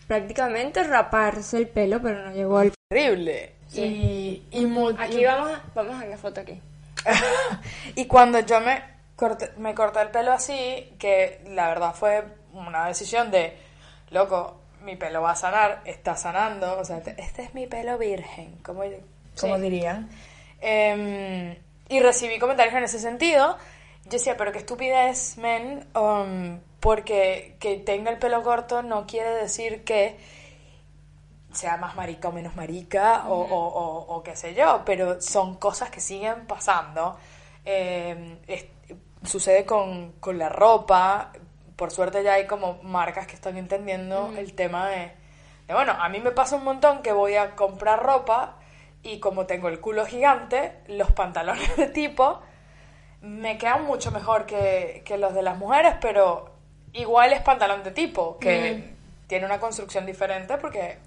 prácticamente 0.08 0.84
raparse 0.84 1.58
el 1.58 1.68
pelo, 1.68 2.02
pero 2.02 2.24
no 2.26 2.32
llegó 2.34 2.58
al... 2.58 2.72
Terrible. 2.90 3.54
Y, 3.74 4.44
y 4.52 4.66
mu- 4.66 4.90
Aquí 4.98 5.20
y- 5.22 5.26
vamos, 5.26 5.52
a- 5.52 5.62
vamos 5.74 6.02
a 6.02 6.06
la 6.06 6.18
foto 6.18 6.42
aquí. 6.42 6.60
y 7.96 8.06
cuando 8.06 8.40
yo 8.40 8.60
me 8.62 8.82
corté, 9.16 9.52
me 9.58 9.74
corté 9.76 10.02
el 10.02 10.10
pelo 10.10 10.32
así, 10.34 10.94
que 11.00 11.42
la 11.50 11.68
verdad 11.68 11.94
fue 11.94 12.24
una 12.54 12.88
decisión 12.88 13.32
de, 13.32 13.58
loco, 14.12 14.60
mi 14.82 14.96
pelo 14.96 15.22
va 15.22 15.32
a 15.32 15.36
sanar, 15.36 15.82
está 15.86 16.16
sanando, 16.16 16.78
o 16.80 16.86
sea, 16.86 17.02
te- 17.02 17.16
este 17.22 17.44
es 17.44 17.54
mi 17.54 17.68
pelo 17.68 17.98
virgen, 17.98 18.58
como, 18.64 18.84
como 19.40 19.56
Sí. 19.58 19.62
dirían. 19.62 20.10
Em, 20.62 21.56
y 21.90 22.00
recibí 22.00 22.40
comentarios 22.40 22.76
en 22.76 22.84
ese 22.84 23.00
sentido. 23.00 23.58
Yo 24.06 24.12
decía, 24.12 24.38
pero 24.38 24.52
qué 24.52 24.60
estupidez, 24.60 25.38
men, 25.38 25.88
um, 25.96 26.60
porque 26.80 27.58
que 27.60 27.78
tenga 27.78 28.12
el 28.12 28.20
pelo 28.20 28.44
corto 28.44 28.84
no 28.84 29.08
quiere 29.08 29.32
decir 29.32 29.84
que 29.84 30.18
sea 31.52 31.78
más 31.78 31.96
marica 31.96 32.28
o 32.30 32.32
menos 32.32 32.56
marica 32.56 33.24
o, 33.30 33.34
o, 33.40 33.68
o- 33.68 34.16
o 34.16 34.24
qué 34.24 34.36
sé 34.36 34.54
yo, 34.54 34.84
pero 34.86 35.22
son 35.22 35.56
cosas 35.56 35.90
que 35.90 36.00
siguen 36.02 36.46
pasando. 36.48 37.18
Eh, 37.64 38.38
es- 38.48 38.66
sucede 39.24 39.66
con, 39.66 40.12
con 40.20 40.38
la 40.38 40.50
ropa, 40.50 41.32
por 41.76 41.92
suerte 41.92 42.24
ya 42.24 42.34
hay 42.34 42.46
como 42.46 42.82
marcas 42.84 43.26
que 43.26 43.34
están 43.36 43.58
entendiendo 43.58 44.32
el 44.38 44.54
tema 44.54 44.88
de, 44.90 45.12
de, 45.68 45.74
bueno, 45.74 45.94
a 45.94 46.10
mí 46.10 46.20
me 46.20 46.32
pasa 46.32 46.58
un 46.58 46.64
montón 46.64 47.02
que 47.02 47.12
voy 47.12 47.36
a 47.36 47.56
comprar 47.56 48.04
ropa 48.04 48.58
y 49.06 49.20
como 49.20 49.46
tengo 49.46 49.70
el 49.70 49.80
culo 49.80 50.06
gigante, 50.06 50.74
los 50.88 51.12
pantalones 51.12 51.78
de 51.78 51.88
tipo 51.88 52.42
me 53.22 53.58
quedan 53.58 53.86
mucho 53.86 54.12
mejor 54.12 54.46
que, 54.46 55.02
que 55.06 55.18
los 55.18 55.34
de 55.34 55.42
las 55.42 55.58
mujeres, 55.58 55.96
pero 56.02 56.52
igual 56.94 57.34
es 57.34 57.42
pantalón 57.42 57.84
de 57.84 57.92
tipo, 57.92 58.38
que 58.40 58.94
tiene 59.28 59.46
una 59.46 59.60
construcción 59.60 60.06
diferente 60.06 60.58
porque 60.58 60.98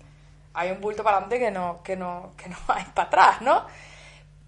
hay 0.54 0.70
un 0.70 0.80
bulto 0.80 1.04
para 1.04 1.18
adelante 1.18 1.38
que 1.38 1.50
no, 1.50 1.82
que 1.82 1.96
no, 1.96 2.32
que 2.36 2.48
no 2.48 2.56
hay 2.68 2.84
para 2.94 3.08
atrás, 3.08 3.42
¿no? 3.42 3.64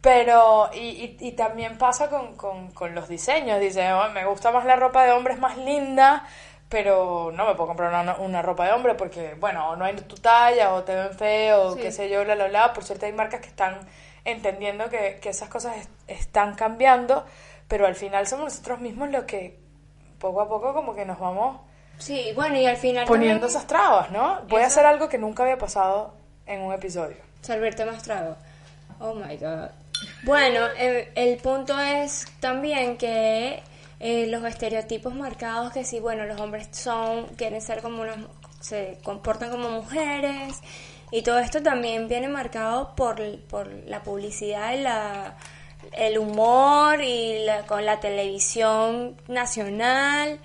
Pero, 0.01 0.71
y, 0.73 0.79
y, 0.79 1.17
y 1.21 1.33
también 1.33 1.77
pasa 1.77 2.09
con, 2.09 2.35
con, 2.35 2.71
con 2.71 2.95
los 2.95 3.07
diseños. 3.07 3.61
Dice, 3.61 3.93
"Oh, 3.93 4.09
me 4.11 4.25
gusta 4.25 4.51
más 4.51 4.65
la 4.65 4.77
ropa 4.77 5.05
de 5.05 5.13
hombre, 5.13 5.35
es 5.35 5.39
más 5.41 5.59
linda, 5.59 6.25
pero 6.71 7.31
no 7.35 7.47
me 7.47 7.55
puedo 7.55 7.67
comprar 7.69 7.93
una, 8.03 8.15
una 8.17 8.41
ropa 8.43 8.65
de 8.65 8.73
hombre 8.73 8.95
porque, 8.95 9.35
bueno, 9.39 9.71
o 9.71 9.77
no 9.77 9.85
hay 9.85 9.95
tu 9.97 10.15
talla, 10.17 10.73
o 10.73 10.83
te 10.85 10.95
ven 10.95 11.13
feo, 11.13 11.63
o 11.65 11.75
Sí. 11.75 11.83
qué 11.83 11.93
sé 11.93 12.09
yo, 12.09 12.25
bla, 12.25 12.35
bla, 12.37 12.47
bla. 12.49 12.73
Por 12.73 12.85
suerte 12.85 13.05
hay 13.07 13.13
marcas 13.13 13.41
que 13.41 13.49
están 13.49 13.79
entendiendo 14.25 14.89
que, 14.89 15.19
que 15.21 15.29
esas 15.31 15.49
cosas 15.49 15.77
es- 15.77 15.89
están 16.07 16.55
cambiando, 16.55 17.27
pero 17.69 17.87
al 17.87 17.95
final 17.97 18.27
somos 18.27 18.47
nosotros 18.47 18.79
mismos 18.81 19.11
los 19.11 19.25
que 19.25 19.59
poco 20.19 20.41
a 20.41 20.49
poco 20.49 20.73
como 20.73 20.95
que 20.95 21.05
nos 21.05 21.19
vamos 21.19 21.61
Sí, 21.99 22.33
bueno, 22.35 22.57
y 22.57 22.65
al 22.67 22.77
final 22.79 23.05
poniendo 23.07 23.41
también- 23.41 23.51
esas 23.51 23.67
trabas, 23.67 24.11
¿no? 24.11 24.41
Voy 24.49 24.63
a 24.63 24.67
hacer 24.67 24.87
algo 24.87 25.09
que 25.11 25.19
nunca 25.19 25.43
había 25.43 25.59
pasado 25.59 26.15
en 26.47 26.63
un 26.63 26.73
episodio. 26.73 27.17
Servirte 27.43 27.85
más 27.85 28.03
trago. 28.03 28.37
Oh 29.01 29.15
my 29.15 29.37
god. 29.37 29.69
Bueno, 30.23 30.67
el, 30.79 31.09
el 31.15 31.37
punto 31.39 31.79
es 31.79 32.27
también 32.41 32.97
que 32.97 33.63
eh, 34.01 34.27
los 34.27 34.45
estereotipos 34.45 35.15
marcados 35.15 35.73
que 35.73 35.85
sí, 35.85 36.01
bueno, 36.01 36.25
los 36.27 36.41
hombres 36.41 36.69
son, 36.73 37.27
quieren 37.37 37.61
ser 37.61 37.83
como 37.83 38.03
unas, 38.03 38.17
se 38.61 38.99
comportan 39.03 39.51
como 39.51 39.69
mujeres 39.71 40.61
y 41.13 41.23
todo 41.23 41.39
esto 41.39 41.63
también 41.63 42.09
viene 42.09 42.29
marcado 42.29 42.95
por, 42.97 43.21
por 43.49 43.69
la 43.87 44.03
publicidad 44.03 44.73
y 44.75 44.81
la, 44.81 45.37
el 45.93 46.19
humor 46.19 47.03
y 47.03 47.45
la, 47.45 47.67
con 47.67 47.85
la 47.85 48.01
televisión 48.01 49.17
nacional. 49.29 50.41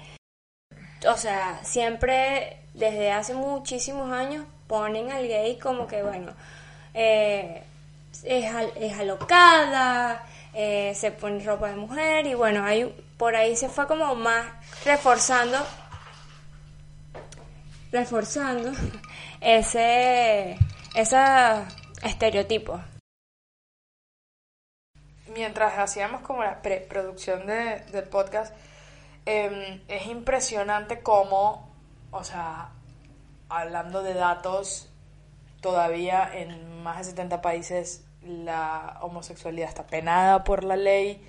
O 1.07 1.17
sea, 1.17 1.59
siempre 1.63 2.57
desde 2.73 3.11
hace 3.11 3.33
muchísimos 3.35 4.11
años 4.11 4.45
ponen 4.67 5.11
al 5.11 5.27
gay 5.27 5.57
como 5.59 5.87
que, 5.87 6.01
bueno, 6.01 6.33
eh, 6.93 7.61
es, 8.23 8.53
al- 8.53 8.73
es 8.79 8.97
alocada, 8.97 10.25
eh, 10.53 10.93
se 10.95 11.11
pone 11.11 11.43
ropa 11.43 11.69
de 11.69 11.75
mujer 11.75 12.25
y 12.25 12.33
bueno, 12.33 12.63
hay, 12.65 12.91
por 13.17 13.35
ahí 13.35 13.55
se 13.55 13.69
fue 13.69 13.87
como 13.87 14.15
más 14.15 14.45
reforzando, 14.83 15.57
reforzando 17.91 18.71
ese, 19.41 20.57
ese 20.95 21.17
estereotipo. 22.03 22.79
mientras 25.35 25.77
hacíamos 25.77 26.21
como 26.21 26.43
la 26.43 26.61
preproducción 26.61 27.45
de, 27.45 27.81
del 27.91 28.05
podcast, 28.05 28.55
eh, 29.25 29.83
es 29.87 30.07
impresionante 30.07 31.01
cómo, 31.01 31.69
o 32.11 32.23
sea, 32.23 32.69
hablando 33.49 34.01
de 34.01 34.13
datos, 34.13 34.89
todavía 35.61 36.29
en 36.33 36.81
más 36.83 36.99
de 36.99 37.03
70 37.05 37.41
países 37.41 38.05
la 38.21 38.97
homosexualidad 39.01 39.69
está 39.69 39.85
penada 39.85 40.43
por 40.43 40.63
la 40.63 40.77
ley. 40.77 41.21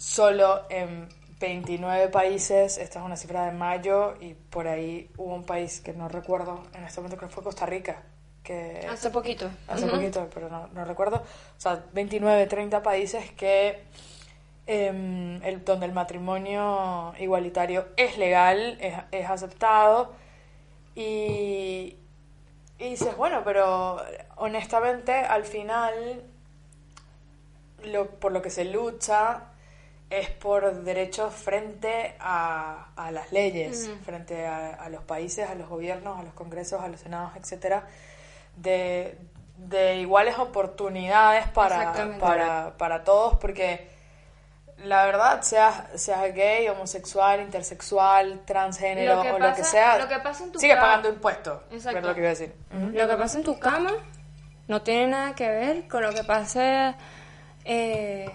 Solo 0.00 0.62
en 0.70 1.10
29 1.40 2.08
países, 2.08 2.78
esta 2.78 3.00
es 3.00 3.04
una 3.04 3.16
cifra 3.16 3.44
de 3.44 3.52
mayo, 3.52 4.14
y 4.18 4.32
por 4.32 4.66
ahí 4.66 5.10
hubo 5.18 5.34
un 5.34 5.44
país 5.44 5.82
que 5.82 5.92
no 5.92 6.08
recuerdo 6.08 6.62
en 6.72 6.84
este 6.84 7.00
momento, 7.00 7.18
creo 7.18 7.28
que 7.28 7.34
fue 7.34 7.44
Costa 7.44 7.66
Rica, 7.66 8.02
que 8.42 8.86
Hace 8.90 9.10
poquito. 9.10 9.50
hace 9.68 9.86
poquito, 9.86 10.26
pero 10.32 10.48
no, 10.48 10.68
no 10.68 10.86
recuerdo. 10.86 11.16
O 11.18 11.60
sea, 11.60 11.84
29, 11.92 12.46
30 12.46 12.82
países 12.82 13.30
que 13.32 13.84
em, 14.66 15.42
el, 15.42 15.62
donde 15.66 15.84
el 15.84 15.92
matrimonio 15.92 17.12
igualitario 17.18 17.88
es 17.98 18.16
legal, 18.16 18.78
es, 18.80 18.94
es 19.12 19.28
aceptado. 19.28 20.14
Y, 20.94 21.98
y 22.78 22.88
dices, 22.88 23.14
bueno, 23.18 23.42
pero 23.44 24.00
honestamente 24.36 25.12
al 25.12 25.44
final 25.44 26.24
lo, 27.84 28.08
por 28.12 28.32
lo 28.32 28.40
que 28.40 28.48
se 28.48 28.64
lucha 28.64 29.49
es 30.10 30.28
por 30.28 30.82
derechos 30.82 31.32
frente 31.32 32.16
a, 32.18 32.88
a 32.96 33.10
las 33.12 33.30
leyes, 33.32 33.88
frente 34.04 34.44
a, 34.46 34.74
a 34.74 34.88
los 34.88 35.02
países, 35.04 35.48
a 35.48 35.54
los 35.54 35.68
gobiernos, 35.68 36.18
a 36.18 36.22
los 36.24 36.34
congresos, 36.34 36.82
a 36.82 36.88
los 36.88 37.00
senados, 37.00 37.32
etcétera, 37.36 37.84
de, 38.56 39.16
de 39.56 39.96
iguales 39.96 40.36
oportunidades 40.38 41.46
para, 41.48 41.92
para, 42.18 42.74
para 42.76 43.04
todos, 43.04 43.36
porque 43.38 43.88
la 44.78 45.04
verdad, 45.06 45.42
seas, 45.42 45.84
seas 45.94 46.34
gay, 46.34 46.66
homosexual, 46.68 47.40
intersexual, 47.42 48.40
transgénero 48.46 49.14
Lo 49.16 49.20
o 49.20 49.24
lo 49.24 49.32
que 49.34 49.40
pasa- 49.60 49.64
sea, 49.64 49.98
lo 49.98 50.08
que 50.08 50.18
pasa 50.18 50.44
en 50.44 50.52
tu 50.52 50.58
sigue 50.58 50.74
pagando 50.76 51.08
impuestos. 51.10 51.60
Exacto. 51.70 51.98
Es 52.00 52.04
lo 52.06 52.14
que 52.14 52.20
iba 52.20 52.28
a 52.28 52.30
decir. 52.30 52.54
Lo 52.92 53.06
que 53.08 53.16
pasa 53.16 53.38
en 53.38 53.44
tu 53.44 53.58
cama 53.58 53.92
no 54.66 54.82
tiene 54.82 55.08
nada 55.08 55.34
que 55.34 55.48
ver 55.48 55.86
con 55.86 56.02
lo 56.02 56.12
que 56.14 56.24
pase, 56.24 56.94
eh, 57.64 58.30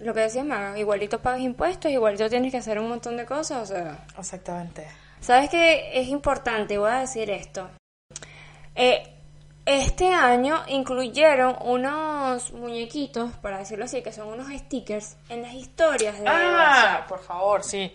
lo 0.00 0.14
que 0.14 0.20
decías, 0.20 0.44
Maga, 0.44 0.78
igualito 0.78 1.20
pagas 1.20 1.40
impuestos, 1.40 1.90
igualito 1.90 2.28
tienes 2.28 2.50
que 2.50 2.58
hacer 2.58 2.78
un 2.78 2.88
montón 2.88 3.16
de 3.16 3.26
cosas, 3.26 3.62
o 3.62 3.66
sea... 3.66 3.98
Exactamente. 4.18 4.86
¿Sabes 5.20 5.50
qué? 5.50 5.90
Es 6.00 6.08
importante, 6.08 6.78
voy 6.78 6.90
a 6.90 7.00
decir 7.00 7.30
esto. 7.30 7.68
Eh, 8.74 9.14
este 9.66 10.08
año 10.08 10.62
incluyeron 10.68 11.56
unos 11.60 12.52
muñequitos, 12.52 13.30
para 13.42 13.58
decirlo 13.58 13.84
así, 13.84 14.02
que 14.02 14.12
son 14.12 14.28
unos 14.28 14.48
stickers 14.48 15.16
en 15.28 15.42
las 15.42 15.52
historias 15.52 16.18
de 16.18 16.24
Ah, 16.26 17.04
por 17.08 17.20
favor, 17.22 17.62
sí. 17.62 17.94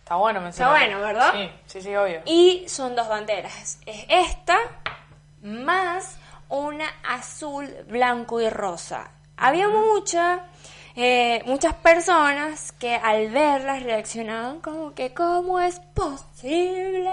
Está 0.00 0.16
bueno 0.16 0.40
mencionarlo. 0.40 0.78
bueno, 0.78 1.00
¿verdad? 1.00 1.32
Sí, 1.32 1.50
sí, 1.66 1.80
sí, 1.82 1.96
obvio. 1.96 2.20
Y 2.26 2.64
son 2.68 2.94
dos 2.94 3.08
banderas. 3.08 3.78
Es 3.86 4.04
esta 4.08 4.56
más 5.42 6.16
una 6.48 6.86
azul, 7.08 7.66
blanco 7.88 8.40
y 8.40 8.48
rosa. 8.48 9.10
Había 9.36 9.68
mucha 9.68 10.44
eh, 10.96 11.42
muchas 11.44 11.74
personas 11.74 12.72
que 12.72 12.94
al 12.94 13.28
verlas 13.28 13.82
reaccionaban 13.82 14.60
como 14.60 14.94
que 14.94 15.12
¿cómo 15.12 15.60
es 15.60 15.78
posible? 15.94 17.10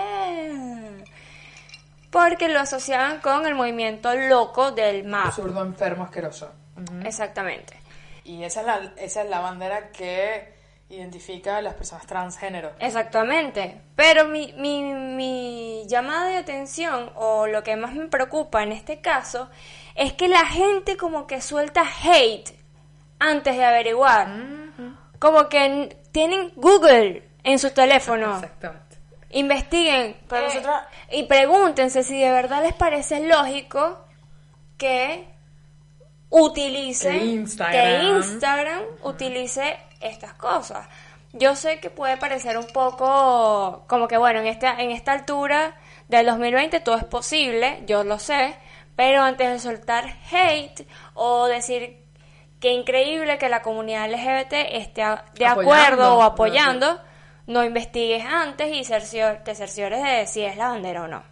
Porque 2.09 2.47
lo 2.47 2.61
asociaban 2.61 3.19
con 3.19 3.45
el 3.45 3.55
movimiento 3.55 4.15
loco 4.15 4.71
del 4.71 5.03
MAP. 5.03 5.27
Absurdo, 5.27 5.61
enfermo, 5.61 6.05
asqueroso. 6.05 6.49
Exactamente. 7.03 7.73
Y 8.23 8.43
esa 8.43 8.61
es 8.61 8.65
la, 8.65 8.93
esa 8.95 9.23
es 9.23 9.29
la 9.29 9.39
bandera 9.41 9.91
que 9.91 10.53
identifica 10.89 11.57
a 11.57 11.61
las 11.61 11.73
personas 11.73 12.05
transgénero. 12.05 12.71
Exactamente. 12.79 13.81
Pero 13.95 14.29
mi, 14.29 14.53
mi, 14.53 14.81
mi 14.83 15.83
llamada 15.87 16.29
de 16.29 16.37
atención 16.37 17.11
o 17.15 17.47
lo 17.47 17.63
que 17.63 17.75
más 17.75 17.93
me 17.93 18.07
preocupa 18.07 18.63
en 18.63 18.71
este 18.71 19.01
caso 19.01 19.49
es 19.95 20.13
que 20.13 20.29
la 20.29 20.45
gente 20.45 20.95
como 20.95 21.27
que 21.27 21.41
suelta 21.41 21.83
hate 22.03 22.62
antes 23.23 23.55
de 23.55 23.63
averiguar. 23.63 24.27
Como 25.17 25.47
que 25.47 25.97
tienen 26.11 26.51
Google 26.55 27.23
en 27.43 27.57
su 27.57 27.71
teléfono. 27.71 28.35
Exactamente. 28.35 28.97
Investiguen 29.31 30.15
eh, 30.31 30.63
y 31.11 31.23
pregúntense 31.23 32.03
si 32.03 32.19
de 32.19 32.29
verdad 32.31 32.61
les 32.61 32.73
parece 32.73 33.25
lógico 33.27 34.05
que 34.77 35.27
utilicen 36.29 37.17
Que 37.19 37.25
Instagram. 37.25 37.71
que 37.73 38.03
Instagram 38.09 38.83
utilice 39.03 39.77
estas 40.01 40.33
cosas. 40.33 40.87
Yo 41.31 41.55
sé 41.55 41.79
que 41.79 41.89
puede 41.89 42.17
parecer 42.17 42.57
un 42.57 42.67
poco 42.67 43.85
como 43.87 44.07
que 44.07 44.17
bueno, 44.17 44.41
en 44.41 44.47
esta 44.47 44.79
en 44.79 44.91
esta 44.91 45.13
altura 45.13 45.75
del 46.09 46.27
2020 46.27 46.79
todo 46.81 46.97
es 46.97 47.05
posible, 47.05 47.81
yo 47.87 48.03
lo 48.03 48.19
sé, 48.19 48.55
pero 48.95 49.23
antes 49.23 49.49
de 49.49 49.57
soltar 49.59 50.15
hate 50.31 50.85
o 51.15 51.47
decir 51.47 52.02
que 52.63 52.71
increíble 52.71 53.37
que 53.37 53.49
la 53.49 53.61
comunidad 53.61 54.09
LGBT 54.09 54.53
esté 54.71 55.01
de 55.01 55.45
Apoyando. 55.45 55.59
acuerdo 55.61 56.17
o 56.17 56.21
apoyando, 56.23 57.01
no 57.45 57.61
investigues 57.65 58.23
antes 58.25 58.71
y 58.73 58.85
cercior- 58.85 59.43
te 59.43 59.53
cerciores 59.53 60.01
de 60.01 60.25
si 60.27 60.43
es 60.45 60.55
la 60.55 60.69
bandera 60.69 61.03
o 61.03 61.07
no. 61.09 61.23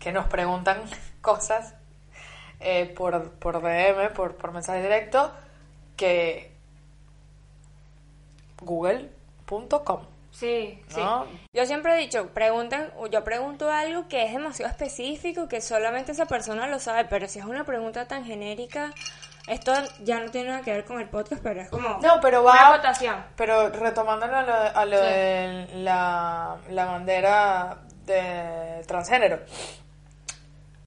que 0.00 0.10
nos 0.10 0.26
preguntan 0.26 0.82
cosas 1.20 1.76
eh, 2.58 2.86
por, 2.86 3.30
por 3.34 3.62
DM, 3.62 4.12
por, 4.12 4.34
por 4.36 4.50
mensaje 4.50 4.82
directo, 4.82 5.30
que 5.96 6.50
google.com. 8.60 10.00
Sí, 10.32 10.82
sí. 10.88 11.00
Yo 11.52 11.66
siempre 11.66 11.94
he 11.94 11.98
dicho, 11.98 12.30
pregunten, 12.32 12.90
o 12.96 13.06
yo 13.06 13.22
pregunto 13.22 13.70
algo 13.70 14.08
que 14.08 14.24
es 14.24 14.32
demasiado 14.32 14.70
específico, 14.72 15.46
que 15.46 15.60
solamente 15.60 16.10
esa 16.12 16.26
persona 16.26 16.66
lo 16.66 16.78
sabe, 16.80 17.04
pero 17.04 17.28
si 17.28 17.38
es 17.38 17.44
una 17.44 17.64
pregunta 17.64 18.08
tan 18.08 18.24
genérica, 18.24 18.92
esto 19.46 19.72
ya 20.02 20.20
no 20.20 20.30
tiene 20.30 20.48
nada 20.48 20.62
que 20.62 20.72
ver 20.72 20.84
con 20.86 21.00
el 21.00 21.08
podcast, 21.08 21.42
pero 21.42 21.60
es 21.60 21.68
como 21.68 21.98
No, 22.02 22.18
pero 22.22 22.42
una 22.42 22.50
va... 22.70 22.76
votación. 22.76 23.14
Pero 23.36 23.68
retomándolo 23.68 24.34
a 24.36 24.42
lo, 24.42 24.52
a 24.54 24.84
lo 24.86 24.96
Sí. 24.96 25.04
de 25.04 25.66
la, 25.74 26.56
la 26.70 26.84
bandera 26.86 27.82
de 28.06 28.82
transgénero. 28.86 29.38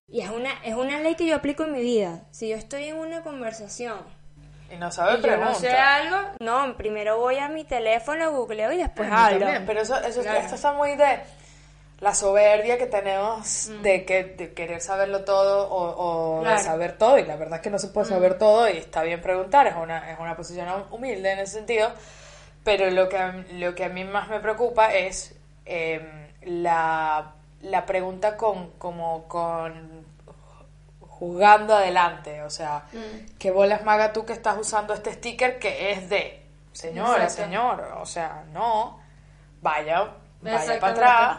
Y 0.08 0.22
es 0.22 0.30
una, 0.30 0.52
es 0.64 0.76
una 0.76 1.00
ley 1.02 1.16
que 1.16 1.28
yo 1.28 1.36
aplico 1.36 1.64
en 1.64 1.74
mi 1.74 1.82
vida. 1.82 2.24
Si 2.32 2.50
yo 2.50 2.56
estoy 2.56 2.86
en 2.86 2.98
una 2.98 3.22
conversación 3.22 4.00
Y 4.76 4.80
no 4.80 4.92
sabe 4.92 5.20
y 5.20 5.22
yo 5.22 5.38
no 5.38 5.56
sé 5.56 5.70
algo, 5.72 6.18
no, 6.40 6.76
primero 6.78 7.18
voy 7.18 7.38
a 7.38 7.48
mi 7.48 7.64
teléfono, 7.64 8.32
googleo 8.32 8.72
y 8.74 8.78
después 8.78 9.10
A 9.12 9.28
hablo. 9.28 9.40
también, 9.40 9.66
pero 9.66 9.82
eso, 9.82 9.98
eso 10.02 10.22
Claro. 10.22 10.40
esto 10.40 10.56
está 10.56 10.74
muy 10.74 10.96
de 10.96 11.20
la 12.02 12.14
soberbia 12.14 12.78
que 12.78 12.88
tenemos 12.88 13.70
de 13.82 14.04
que 14.06 14.24
de 14.26 14.54
querer 14.54 14.82
saberlo 14.82 15.24
todo 15.24 15.70
o, 15.70 16.38
o 16.38 16.42
Claro. 16.42 16.58
de 16.58 16.64
saber 16.64 16.98
todo 16.98 17.18
y 17.18 17.24
la 17.24 17.38
verdad 17.38 17.56
es 17.56 17.62
que 17.62 17.70
no 17.70 17.80
se 17.80 17.88
puede 17.88 18.08
saber 18.08 18.38
todo 18.38 18.68
y 18.70 18.78
está 18.78 19.02
bien 19.04 19.22
preguntar 19.22 19.66
es 19.68 19.76
una 19.78 20.12
es 20.12 20.20
una 20.20 20.36
posición 20.36 20.68
humilde 20.92 21.32
en 21.32 21.40
ese 21.40 21.54
sentido 21.54 21.92
pero 22.66 22.90
lo 22.92 23.08
que 23.08 23.18
lo 23.54 23.74
que 23.76 23.86
a 23.86 23.90
mí 23.90 24.04
más 24.04 24.28
me 24.28 24.42
preocupa 24.42 24.94
es 24.94 25.36
eh, 25.66 26.32
la, 26.42 27.32
la 27.62 27.86
pregunta 27.86 28.36
con 28.36 28.72
como 28.72 29.28
con 29.30 30.05
jugando 31.20 31.76
adelante 31.76 32.42
o 32.44 32.50
sea 32.50 32.84
que 33.40 33.52
bolas 33.52 33.84
maga 33.84 34.12
tú 34.14 34.26
que 34.26 34.34
estás 34.34 34.58
usando 34.58 34.94
este 34.94 35.14
sticker 35.14 35.60
que 35.60 35.92
es 35.92 36.10
de 36.10 36.46
señora 36.74 37.24
Exacto. 37.24 37.44
señor 37.44 37.82
o 38.02 38.06
sea 38.06 38.44
no 38.52 39.00
vaya 39.62 40.10
vaya 40.42 40.80
para 40.80 40.94
atrás. 40.94 41.38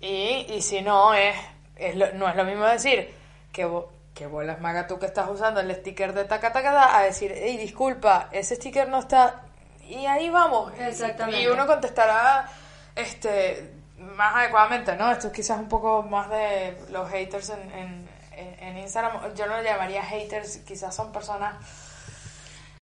Y, 0.00 0.46
y 0.50 0.60
si 0.62 0.82
no 0.82 1.14
es, 1.14 1.34
es 1.76 1.96
lo- 1.96 2.12
no 2.12 2.28
es 2.28 2.36
lo 2.36 2.44
mismo 2.44 2.64
decir 2.66 3.12
que 3.52 3.68
que 4.14 4.26
bolas 4.28 4.60
maga 4.60 4.86
tú 4.86 4.98
que 5.00 5.06
estás 5.06 5.28
usando 5.28 5.58
el 5.60 5.74
sticker 5.74 6.12
de 6.12 6.24
taca 6.24 6.52
taca 6.52 6.70
ta, 6.72 6.96
a 6.98 7.02
decir 7.02 7.32
hey 7.34 7.56
disculpa 7.56 8.28
ese 8.30 8.54
sticker 8.56 8.88
no 8.88 9.00
está 9.00 9.42
y 9.88 10.06
ahí 10.06 10.30
vamos. 10.30 10.72
Exactamente. 10.78 11.40
y 11.42 11.46
uno 11.48 11.66
contestará 11.66 12.46
este 12.94 13.72
más 13.98 14.36
adecuadamente 14.36 14.94
no 14.96 15.10
esto 15.10 15.28
es 15.28 15.32
quizás 15.32 15.58
un 15.58 15.68
poco 15.68 16.02
más 16.02 16.28
de 16.30 16.76
los 16.90 17.10
haters 17.10 17.50
en, 17.50 17.70
en, 17.72 18.03
en- 18.44 18.62
en 18.62 18.78
Instagram 18.78 19.34
yo 19.34 19.46
no 19.46 19.56
lo 19.56 19.62
llamaría 19.62 20.02
haters 20.02 20.58
quizás 20.58 20.94
son 20.94 21.12
personas 21.12 21.54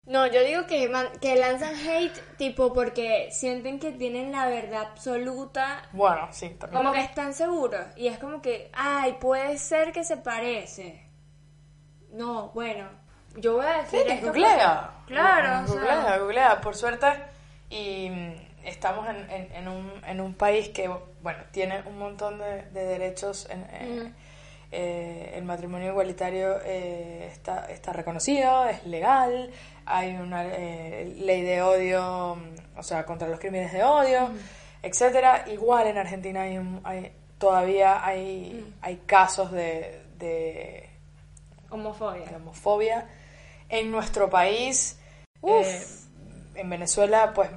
No, 0.05 0.27
yo 0.27 0.43
digo 0.43 0.67
que, 0.67 0.89
man- 0.89 1.07
que 1.21 1.35
lanzan 1.37 1.75
hate 1.75 2.19
tipo 2.37 2.73
porque 2.73 3.29
sienten 3.31 3.79
que 3.79 3.91
tienen 3.93 4.33
la 4.33 4.47
verdad 4.47 4.81
absoluta 4.91 5.81
bueno 5.93 6.27
sí 6.31 6.49
también 6.59 6.81
Como 6.83 6.91
que 6.93 6.99
están 7.01 7.33
seguros. 7.33 7.85
Y 7.95 8.07
es 8.07 8.17
como 8.19 8.41
que, 8.41 8.69
ay, 8.73 9.13
puede 9.21 9.57
ser 9.57 9.93
que 9.93 10.03
se 10.03 10.17
parece. 10.17 11.07
No, 12.11 12.49
bueno, 12.49 12.89
yo 13.37 13.53
voy 13.55 13.65
a 13.65 13.77
decir 13.83 14.01
Sí, 14.05 14.11
esto 14.11 14.27
googlea. 14.27 14.91
porque- 14.97 15.13
Claro, 15.13 15.63
o 15.63 15.67
sea, 15.67 15.75
Googlea, 15.79 16.17
googlea, 16.19 16.61
por 16.61 16.75
suerte. 16.75 17.07
Y 17.69 18.09
mm, 18.09 18.33
estamos 18.65 19.07
en, 19.09 19.29
en- 19.31 19.51
en 19.53 19.67
un, 19.69 20.01
en 20.05 20.19
un 20.21 20.33
país 20.35 20.67
que, 20.69 20.89
bueno, 21.21 21.43
tiene 21.51 21.81
un 21.85 21.97
montón 21.97 22.39
de, 22.39 22.63
de 22.71 22.83
derechos. 22.85 23.47
En, 23.49 23.65
en- 23.73 24.15
eh, 24.73 25.33
el 25.35 25.43
matrimonio 25.45 25.89
igualitario 25.89 26.57
eh, 26.65 27.29
está, 27.31 27.67
está 27.71 27.93
reconocido, 27.93 28.65
es 28.65 28.85
legal. 28.85 29.51
Hay 29.85 30.15
una 30.15 30.45
eh, 30.45 31.13
ley 31.19 31.41
de 31.41 31.61
odio, 31.61 32.35
mm, 32.35 32.79
o 32.79 32.83
sea, 32.83 33.05
contra 33.05 33.27
los 33.27 33.39
crímenes 33.39 33.71
de 33.71 33.83
odio, 33.83 34.29
etcétera. 34.81 35.45
Igual 35.47 35.87
en 35.87 35.97
Argentina 35.97 36.41
hay, 36.41 36.57
un- 36.57 36.81
hay- 36.83 37.11
todavía 37.37 38.05
hay, 38.05 38.73
hay 38.81 38.97
casos 39.05 39.51
de- 39.51 40.01
de 40.17 40.89
homofobia. 41.69 42.25
de 42.25 42.35
homofobia. 42.35 43.07
En 43.69 43.91
nuestro 43.91 44.29
país, 44.29 44.99
en 46.55 46.69
Venezuela, 46.69 47.33
pues 47.33 47.49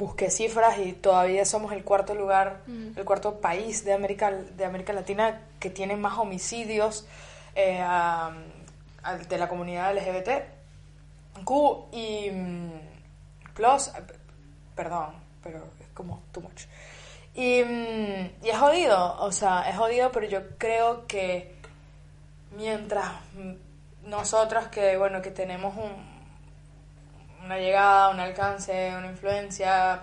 busqué 0.00 0.30
cifras 0.30 0.78
y 0.78 0.94
todavía 0.94 1.44
somos 1.44 1.72
el 1.72 1.84
cuarto 1.84 2.14
lugar, 2.14 2.62
el 2.96 3.04
cuarto 3.04 3.38
país 3.40 3.84
de 3.84 3.92
América, 3.92 4.30
de 4.32 4.64
América 4.64 4.92
Latina 4.94 5.42
que 5.60 5.68
tiene 5.68 5.94
más 5.96 6.18
homicidios 6.18 7.06
eh, 7.54 7.80
a- 7.80 8.32
a- 9.02 9.16
de 9.16 9.36
la 9.38 9.46
comunidad 9.48 9.90
LGBT. 9.94 10.30
Q 11.44 11.86
y 11.92 12.30
mm, 12.30 12.70
plus, 13.54 13.88
eh, 13.88 14.02
perdón, 14.74 15.14
pero 15.42 15.58
es 15.80 15.86
como 15.94 16.22
too 16.32 16.40
much. 16.40 16.62
Y, 17.34 17.62
mm, 17.62 18.44
y 18.44 18.48
es 18.48 18.58
jodido, 18.58 19.16
o 19.20 19.30
sea, 19.32 19.68
es 19.68 19.76
jodido, 19.76 20.10
pero 20.12 20.26
yo 20.26 20.40
creo 20.58 21.06
que 21.06 21.54
mientras 22.56 23.06
mm, 23.34 24.08
nosotros 24.08 24.66
que, 24.68 24.96
bueno, 24.96 25.20
que 25.22 25.30
tenemos 25.30 25.76
un, 25.76 26.09
una 27.44 27.58
llegada, 27.58 28.10
un 28.10 28.20
alcance, 28.20 28.92
una 28.96 29.06
influencia... 29.08 30.02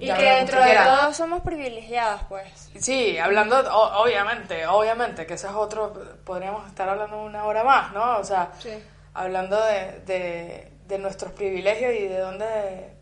Y 0.00 0.06
que 0.12 0.22
dentro 0.22 0.60
de 0.62 0.76
todo 0.76 1.12
somos 1.12 1.40
privilegiados, 1.42 2.20
pues. 2.28 2.70
Sí, 2.78 3.18
hablando, 3.18 3.58
o- 3.58 4.02
obviamente, 4.04 4.64
obviamente, 4.68 5.26
que 5.26 5.34
ese 5.34 5.48
es 5.48 5.52
otro, 5.54 5.92
podríamos 6.24 6.68
estar 6.68 6.88
hablando 6.88 7.20
una 7.20 7.44
hora 7.44 7.64
más, 7.64 7.92
¿no? 7.92 8.18
O 8.18 8.22
sea, 8.22 8.52
Sí. 8.60 8.70
hablando 9.14 9.60
de, 9.60 9.98
de, 10.06 10.72
de 10.86 10.98
nuestros 11.00 11.32
privilegios 11.32 11.92
y 11.94 12.06
de 12.06 12.18
dónde... 12.18 12.92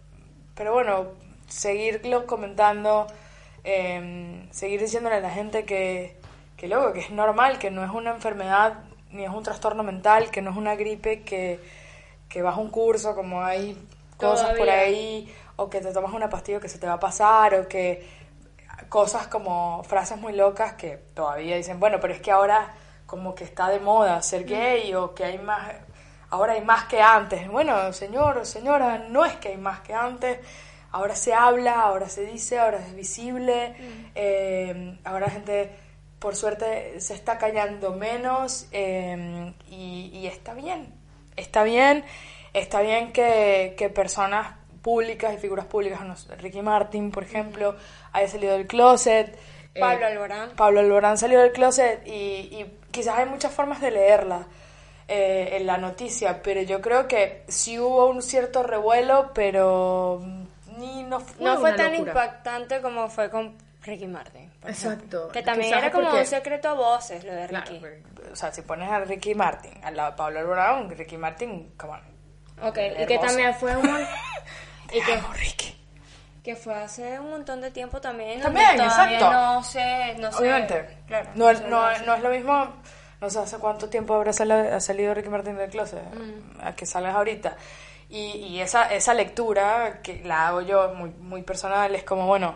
Pero 0.54 0.72
bueno, 0.72 1.08
seguirlo 1.48 2.24
comentando, 2.26 3.06
eh, 3.62 4.46
seguir 4.50 4.80
diciéndole 4.80 5.16
a 5.16 5.20
la 5.20 5.30
gente 5.30 5.66
que, 5.66 6.16
que 6.56 6.66
luego, 6.66 6.94
que 6.94 7.00
es 7.00 7.10
normal, 7.10 7.58
que 7.58 7.70
no 7.70 7.84
es 7.84 7.90
una 7.90 8.12
enfermedad 8.12 8.74
ni 9.10 9.22
es 9.24 9.30
un 9.30 9.42
trastorno 9.42 9.82
mental, 9.82 10.30
que 10.30 10.40
no 10.40 10.50
es 10.50 10.56
una 10.56 10.76
gripe, 10.76 11.22
que, 11.24 11.60
que 12.28 12.42
vas 12.42 12.56
a 12.56 12.60
un 12.60 12.70
curso, 12.70 13.14
como 13.14 13.42
hay 13.42 13.76
cosas 14.16 14.54
por 14.56 14.68
ahí, 14.68 15.32
o 15.56 15.68
que 15.70 15.80
te 15.80 15.92
tomas 15.92 16.12
una 16.12 16.28
pastilla 16.28 16.60
que 16.60 16.68
se 16.68 16.78
te 16.78 16.86
va 16.86 16.94
a 16.94 17.00
pasar, 17.00 17.54
o 17.54 17.68
que 17.68 18.06
cosas 18.88 19.26
como 19.26 19.82
frases 19.84 20.18
muy 20.18 20.32
locas 20.32 20.74
que 20.74 20.96
todavía 21.14 21.56
dicen, 21.56 21.80
bueno, 21.80 21.98
pero 22.00 22.12
es 22.12 22.20
que 22.20 22.30
ahora 22.30 22.74
como 23.06 23.34
que 23.34 23.44
está 23.44 23.68
de 23.68 23.80
moda 23.80 24.20
ser 24.22 24.44
gay 24.44 24.92
o 24.94 25.14
que 25.14 25.24
hay 25.24 25.38
más, 25.38 25.72
ahora 26.30 26.54
hay 26.54 26.60
más 26.62 26.84
que 26.84 27.00
antes. 27.00 27.48
Bueno, 27.48 27.92
señor 27.92 28.38
o 28.38 28.44
señora, 28.44 29.06
no 29.08 29.24
es 29.24 29.36
que 29.36 29.48
hay 29.48 29.56
más 29.56 29.80
que 29.80 29.94
antes. 29.94 30.38
Ahora 30.92 31.14
se 31.14 31.34
habla, 31.34 31.82
ahora 31.82 32.08
se 32.08 32.24
dice, 32.24 32.58
ahora 32.58 32.78
es 32.78 32.94
visible, 32.94 33.74
eh, 34.14 34.98
ahora 35.04 35.26
la 35.26 35.32
gente, 35.32 35.70
por 36.18 36.34
suerte, 36.36 37.00
se 37.00 37.14
está 37.14 37.38
callando 37.38 37.92
menos 37.92 38.66
eh, 38.72 39.52
y, 39.68 40.10
y 40.12 40.26
está 40.26 40.54
bien, 40.54 40.94
está 41.36 41.62
bien, 41.64 42.04
está 42.52 42.80
bien 42.80 43.12
que, 43.12 43.74
que 43.76 43.88
personas 43.90 44.54
públicas 44.82 45.34
y 45.34 45.38
figuras 45.38 45.66
públicas, 45.66 46.00
no 46.02 46.16
sé, 46.16 46.34
Ricky 46.36 46.62
Martin, 46.62 47.10
por 47.10 47.24
ejemplo, 47.24 47.76
haya 48.12 48.28
salido 48.28 48.52
del 48.56 48.66
closet. 48.66 49.36
eh, 49.74 49.80
Pablo 49.80 50.06
Alborán. 50.06 50.50
Pablo 50.56 50.80
Alborán 50.80 51.18
salió 51.18 51.40
del 51.40 51.52
closet 51.52 52.06
y, 52.06 52.10
y 52.12 52.78
quizás 52.90 53.18
hay 53.18 53.26
muchas 53.26 53.52
formas 53.52 53.80
de 53.80 53.90
leerla 53.90 54.46
eh, 55.08 55.50
en 55.56 55.66
la 55.66 55.76
noticia, 55.78 56.40
pero 56.42 56.62
yo 56.62 56.80
creo 56.80 57.06
que 57.08 57.42
sí 57.48 57.78
hubo 57.78 58.06
un 58.06 58.22
cierto 58.22 58.62
revuelo, 58.62 59.32
pero 59.34 60.20
ni 60.78 61.02
no 61.04 61.20
fue, 61.20 61.44
No 61.44 61.58
fue 61.58 61.72
tan 61.72 61.92
locura. 61.92 62.12
impactante 62.12 62.80
como 62.80 63.08
fue 63.08 63.28
con 63.30 63.56
Ricky 63.82 64.06
Martin. 64.06 64.45
Exacto. 64.68 65.28
Que 65.28 65.42
también 65.42 65.68
Quizás 65.70 65.82
era 65.82 65.92
como 65.92 66.04
porque- 66.04 66.20
un 66.20 66.26
secreto 66.26 66.68
a 66.68 66.72
voces 66.74 67.24
lo 67.24 67.32
de 67.34 67.46
Claro, 67.46 67.66
Ricky. 67.66 67.78
porque, 67.80 68.32
o 68.32 68.36
sea, 68.36 68.52
si 68.52 68.62
pones 68.62 68.90
a 68.90 69.00
Ricky 69.00 69.34
Martin 69.34 69.72
al 69.84 69.96
lado 69.96 70.10
de 70.12 70.16
Pablo 70.16 70.38
Alborán, 70.40 70.90
Ricky 70.90 71.16
Martin, 71.16 71.72
come 71.76 71.92
on. 71.94 72.68
Ok, 72.68 72.78
y 72.98 73.06
que 73.06 73.18
también 73.18 73.54
fue 73.54 73.76
un... 73.76 73.86
y 74.92 75.00
que, 75.02 75.12
Amo, 75.14 75.32
Ricky. 75.34 75.76
que 76.42 76.56
fue 76.56 76.74
hace 76.74 77.18
un 77.20 77.30
montón 77.30 77.60
de 77.60 77.70
tiempo 77.70 78.00
también. 78.00 78.40
También, 78.40 78.80
exacto. 78.80 79.30
No 79.30 79.62
sé, 79.62 80.14
no 80.18 80.32
sé. 80.32 80.38
Obviamente. 80.42 80.98
Claro, 81.06 81.28
no, 81.34 81.52
no, 81.52 81.58
sé. 81.94 82.06
no 82.06 82.14
es 82.14 82.22
lo 82.22 82.30
mismo, 82.30 82.74
no 83.20 83.30
sé 83.30 83.38
hace 83.40 83.58
cuánto 83.58 83.88
tiempo 83.88 84.14
habrá 84.14 84.32
sali- 84.32 84.52
ha 84.52 84.80
salido 84.80 85.12
Ricky 85.12 85.28
Martin 85.28 85.56
del 85.56 85.70
closet, 85.70 86.02
Mm. 86.14 86.60
a 86.66 86.74
que 86.74 86.86
salgas 86.86 87.14
ahorita. 87.14 87.56
Y, 88.08 88.18
y 88.36 88.60
esa, 88.60 88.92
esa 88.94 89.12
lectura, 89.14 90.00
que 90.02 90.22
la 90.24 90.46
hago 90.48 90.60
yo 90.62 90.94
muy, 90.94 91.10
muy 91.10 91.42
personal, 91.42 91.92
es 91.94 92.04
como, 92.04 92.26
bueno, 92.28 92.54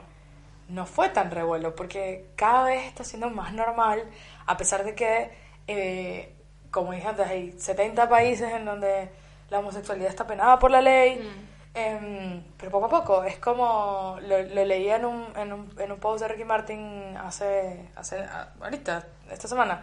no 0.71 0.87
fue 0.87 1.09
tan 1.11 1.31
revuelo, 1.31 1.75
porque 1.75 2.31
cada 2.37 2.65
vez 2.65 2.87
está 2.87 3.05
siendo 3.05 3.29
más 3.31 3.53
normal, 3.53 4.05
a 4.47 4.57
pesar 4.57 4.85
de 4.85 4.95
que, 4.95 5.31
eh, 5.67 6.35
como 6.71 6.93
dije 6.93 7.07
antes, 7.09 7.27
hay 7.27 7.53
70 7.59 8.09
países 8.09 8.53
en 8.53 8.65
donde 8.65 9.11
la 9.51 9.59
homosexualidad 9.59 10.11
está 10.11 10.27
penada 10.27 10.59
por 10.59 10.71
la 10.71 10.81
ley. 10.81 11.17
Mm. 11.19 11.51
Em, 11.73 12.43
pero 12.57 12.73
poco 12.73 12.87
a 12.87 12.89
poco, 12.89 13.23
es 13.25 13.37
como 13.39 14.19
lo, 14.23 14.43
lo 14.43 14.65
leía 14.65 14.97
en 14.97 15.05
un, 15.05 15.27
en, 15.37 15.53
un, 15.53 15.73
en 15.79 15.93
un 15.93 16.01
post 16.01 16.21
de 16.23 16.27
Ricky 16.29 16.45
Martin 16.45 17.17
hace, 17.17 17.91
hace 17.95 18.19
a- 18.19 18.49
ahorita, 18.61 19.07
esta 19.31 19.47
semana, 19.47 19.81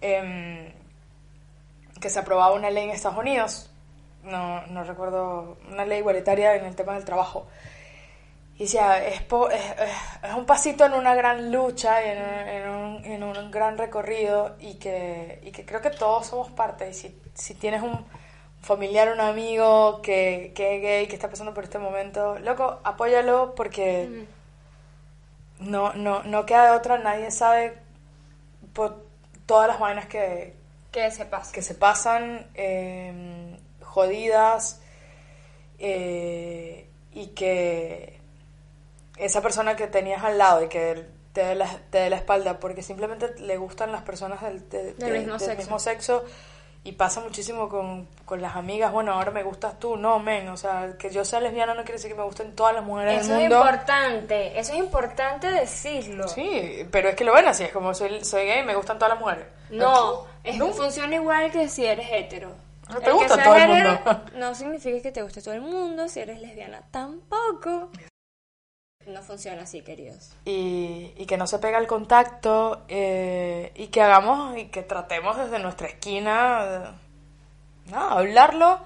em, 0.00 0.72
que 2.00 2.08
se 2.08 2.18
aprobaba 2.18 2.54
una 2.54 2.70
ley 2.70 2.84
en 2.84 2.90
Estados 2.90 3.18
Unidos, 3.18 3.70
no, 4.22 4.66
no 4.68 4.82
recuerdo, 4.84 5.58
una 5.70 5.84
ley 5.84 5.98
igualitaria 5.98 6.54
en 6.56 6.64
el 6.64 6.74
tema 6.74 6.94
del 6.94 7.04
trabajo. 7.04 7.46
Y 8.60 8.64
decía, 8.64 9.02
es, 9.06 9.22
es, 9.22 9.64
es- 10.24 10.34
un 10.36 10.44
pasito 10.46 10.84
en 10.84 10.92
una 10.94 11.14
gran 11.14 11.50
lucha, 11.50 12.04
y 12.04 12.10
en, 12.10 12.18
un- 12.22 12.48
en, 12.48 12.68
un, 12.68 13.04
en 13.06 13.22
un 13.24 13.50
gran 13.50 13.78
recorrido, 13.78 14.56
y 14.60 14.74
que, 14.74 15.40
y 15.42 15.50
que 15.50 15.64
creo 15.64 15.80
que 15.80 15.90
todos 15.90 16.26
somos 16.26 16.50
parte. 16.52 16.90
Y 16.90 16.94
si, 16.94 17.18
si 17.34 17.54
tienes 17.54 17.82
un 17.82 18.04
familiar, 18.60 19.10
un 19.12 19.20
amigo 19.20 20.00
que, 20.02 20.52
que 20.54 20.76
es 20.76 20.82
gay, 20.82 21.06
que 21.08 21.14
está 21.14 21.30
pasando 21.30 21.54
por 21.54 21.64
este 21.64 21.78
momento, 21.78 22.38
loco, 22.40 22.80
apóyalo 22.84 23.54
porque 23.54 24.26
no, 25.60 25.92
no, 25.94 26.22
no 26.24 26.46
queda 26.46 26.66
de 26.72 26.76
otra, 26.76 26.98
nadie 26.98 27.30
sabe 27.30 27.78
por 28.74 29.04
todas 29.46 29.68
las 29.68 29.78
vainas 29.78 30.06
que, 30.06 30.54
Que 30.92 31.10
se 31.10 31.24
pasa. 31.26 31.52
que 31.52 31.62
se 31.62 31.74
pasan 31.74 32.46
eh, 32.54 33.56
jodidas 33.82 34.80
eh, 35.78 36.88
y 37.12 37.28
que 37.28 38.19
esa 39.20 39.40
persona 39.42 39.76
que 39.76 39.86
tenías 39.86 40.24
al 40.24 40.38
lado 40.38 40.62
y 40.64 40.68
que 40.68 41.06
te 41.32 41.44
dé 41.44 41.54
la, 41.54 41.66
te 41.90 41.98
dé 41.98 42.10
la 42.10 42.16
espalda 42.16 42.58
porque 42.58 42.82
simplemente 42.82 43.34
le 43.38 43.56
gustan 43.56 43.92
las 43.92 44.02
personas 44.02 44.42
del, 44.42 44.68
de- 44.68 44.94
Del 44.94 45.12
de- 45.12 45.18
mismo 45.20 45.32
del 45.34 45.40
sexo. 45.40 45.56
mismo 45.58 45.78
sexo 45.78 46.24
y 46.82 46.92
pasa 46.92 47.20
muchísimo 47.20 47.68
con, 47.68 48.08
con 48.24 48.40
las 48.40 48.56
amigas, 48.56 48.90
bueno, 48.90 49.12
ahora 49.12 49.30
me 49.30 49.42
gustas 49.42 49.78
tú, 49.78 49.96
no, 49.98 50.18
men, 50.18 50.48
o 50.48 50.56
sea, 50.56 50.94
que 50.98 51.10
yo 51.10 51.26
sea 51.26 51.38
lesbiana 51.38 51.74
no 51.74 51.82
quiere 51.82 51.98
decir 51.98 52.10
que 52.10 52.16
me 52.16 52.24
gusten 52.24 52.56
todas 52.56 52.74
las 52.74 52.82
mujeres 52.82 53.20
Eso 53.20 53.34
del 53.34 53.42
es 53.42 53.48
mundo. 53.50 53.56
importante, 53.66 54.58
eso 54.58 54.72
es 54.72 54.78
importante 54.78 55.50
decirlo. 55.50 56.26
Sí, 56.26 56.86
pero 56.90 57.10
es 57.10 57.16
que 57.16 57.24
lo 57.24 57.34
ven 57.34 57.46
así, 57.46 57.64
es 57.64 57.72
como 57.72 57.92
soy, 57.92 58.24
soy 58.24 58.46
gay 58.46 58.64
me 58.64 58.74
gustan 58.74 58.98
todas 58.98 59.12
las 59.12 59.20
mujeres. 59.20 59.44
No, 59.68 60.24
es, 60.42 60.56
No. 60.56 60.68
funciona 60.72 61.14
igual 61.16 61.50
que 61.52 61.68
si 61.68 61.84
eres 61.84 62.06
hetero. 62.10 62.48
No 62.88 62.94
te 62.98 63.04
El 63.04 63.04
que 63.04 63.12
gusta 63.12 63.42
todo 63.44 63.54
el 63.56 63.68
mundo. 63.68 64.00
No 64.36 64.54
significa 64.54 65.00
que 65.02 65.12
te 65.12 65.22
guste 65.22 65.42
todo 65.42 65.54
el 65.54 65.60
mundo, 65.60 66.08
si 66.08 66.20
eres 66.20 66.40
lesbiana 66.40 66.82
tampoco. 66.90 67.90
No 69.10 69.22
funciona 69.22 69.62
así, 69.62 69.82
queridos. 69.82 70.32
y, 70.44 71.12
y 71.16 71.26
que 71.26 71.36
no 71.36 71.46
se 71.46 71.58
pega 71.58 71.78
el 71.78 71.86
contacto 71.86 72.84
eh, 72.88 73.72
y 73.74 73.88
que 73.88 74.00
hagamos 74.02 74.56
y 74.56 74.66
que 74.66 74.82
tratemos 74.82 75.36
desde 75.36 75.58
nuestra 75.58 75.88
esquina 75.88 76.64
eh, 76.64 77.90
nada, 77.90 78.12
hablarlo, 78.12 78.80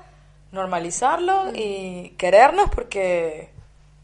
normalizarlo 0.50 1.52
y 1.54 2.14
querernos 2.16 2.70
porque 2.70 3.50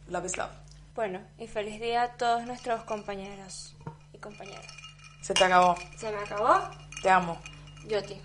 love 0.09 0.27
is 0.27 0.37
love. 0.37 0.51
Bueno, 0.95 1.21
y 1.39 1.47
feliz 1.47 1.81
día 1.81 2.03
a 2.03 2.09
todos 2.17 2.45
nuestros 2.45 2.83
compañeros 2.85 3.75
y 4.13 4.19
compañeras. 4.19 4.67
Se 5.23 5.33
te 5.33 5.45
acabó. 5.45 5.75
¿Se 5.97 6.11
me 6.11 6.19
acabó? 6.19 6.61
Te 7.03 7.09
amo. 7.09 7.39
Yo 7.89 7.99
a 7.99 8.03
ti. 8.03 8.21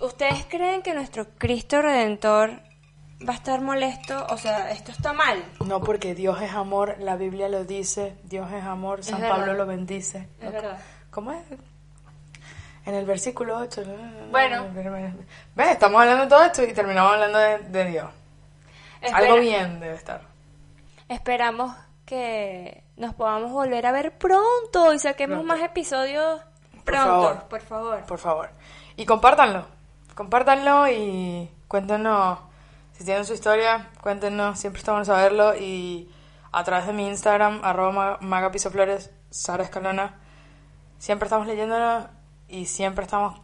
¿Ustedes 0.00 0.44
creen 0.48 0.82
que 0.82 0.94
nuestro 0.94 1.26
Cristo 1.38 1.80
Redentor 1.82 2.60
va 3.26 3.32
a 3.32 3.36
estar 3.36 3.60
molesto? 3.60 4.26
O 4.30 4.36
sea, 4.36 4.70
esto 4.70 4.90
está 4.92 5.12
mal. 5.12 5.42
No 5.64 5.80
porque 5.80 6.14
Dios 6.14 6.40
es 6.42 6.52
amor, 6.52 6.96
la 6.98 7.16
Biblia 7.16 7.48
lo 7.48 7.64
dice, 7.64 8.16
Dios 8.24 8.50
es 8.52 8.64
amor, 8.64 9.02
San. 9.04 9.20
Pablo 9.20 9.54
lo 9.54 9.66
bendice. 9.66 10.28
Es 10.40 10.52
verdad. 10.52 10.78
¿Cómo 11.10 11.32
es? 11.32 11.42
En 12.86 12.94
el 12.94 13.06
versículo 13.06 13.56
8. 13.58 13.82
Bueno. 14.30 14.66
¿Ves? 15.54 15.68
Estamos 15.70 16.00
hablando 16.02 16.24
de 16.24 16.28
todo 16.30 16.44
esto 16.44 16.62
y 16.64 16.72
terminamos 16.74 17.12
hablando 17.14 17.38
de, 17.38 17.58
de 17.58 17.84
Dios. 17.86 18.10
Espera- 19.00 19.16
Algo 19.18 19.36
bien 19.40 19.80
debe 19.80 19.94
estar. 19.94 20.20
Esperamos 21.08 21.74
que 22.04 22.82
nos 22.96 23.14
podamos 23.14 23.52
volver 23.52 23.86
a 23.86 23.92
ver 23.92 24.12
pronto 24.18 24.92
y 24.92 24.98
saquemos 24.98 25.38
Pronto. 25.38 25.54
más 25.54 25.62
episodios 25.62 26.40
Por 26.72 26.84
pronto, 26.84 27.04
favor. 27.08 27.44
por 27.48 27.60
favor. 27.62 28.02
Por 28.04 28.18
favor. 28.18 28.50
Y 28.96 29.06
compártanlo. 29.06 29.66
Compártanlo 30.14 30.86
y 30.88 31.50
cuéntenos 31.68 32.38
si 32.96 33.04
tienen 33.04 33.24
su 33.24 33.34
historia. 33.34 33.90
Cuéntenos, 34.00 34.58
siempre 34.58 34.78
está 34.80 34.92
bueno 34.92 35.04
saberlo. 35.04 35.54
Y 35.56 36.08
a 36.52 36.64
través 36.64 36.86
de 36.86 36.92
mi 36.92 37.06
Instagram, 37.08 37.60
arroba 37.62 37.92
ma- 37.92 38.18
magapisoflores, 38.20 39.10
Sara 39.30 39.62
Escalona, 39.64 40.20
siempre 40.98 41.26
estamos 41.26 41.46
leyéndonos 41.46 42.06
y 42.48 42.66
siempre 42.66 43.04
estamos 43.04 43.40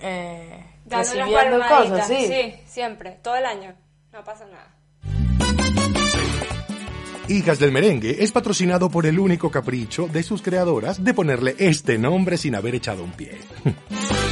eh, 0.00 0.64
recibiendo 0.86 1.58
cosas. 1.68 2.06
Sí. 2.06 2.26
sí, 2.26 2.54
siempre, 2.66 3.18
todo 3.22 3.36
el 3.36 3.46
año. 3.46 3.74
No 4.12 4.22
pasa 4.24 4.44
nada. 4.46 4.70
Hijas 7.26 7.58
del 7.58 7.72
Merengue 7.72 8.22
es 8.22 8.32
patrocinado 8.32 8.90
por 8.90 9.06
el 9.06 9.18
único 9.18 9.50
capricho 9.50 10.06
de 10.08 10.22
sus 10.22 10.42
creadoras 10.42 11.02
de 11.02 11.14
ponerle 11.14 11.56
este 11.58 11.96
nombre 11.98 12.36
sin 12.36 12.54
haber 12.54 12.74
echado 12.74 13.02
un 13.02 13.12
pie. 13.12 13.38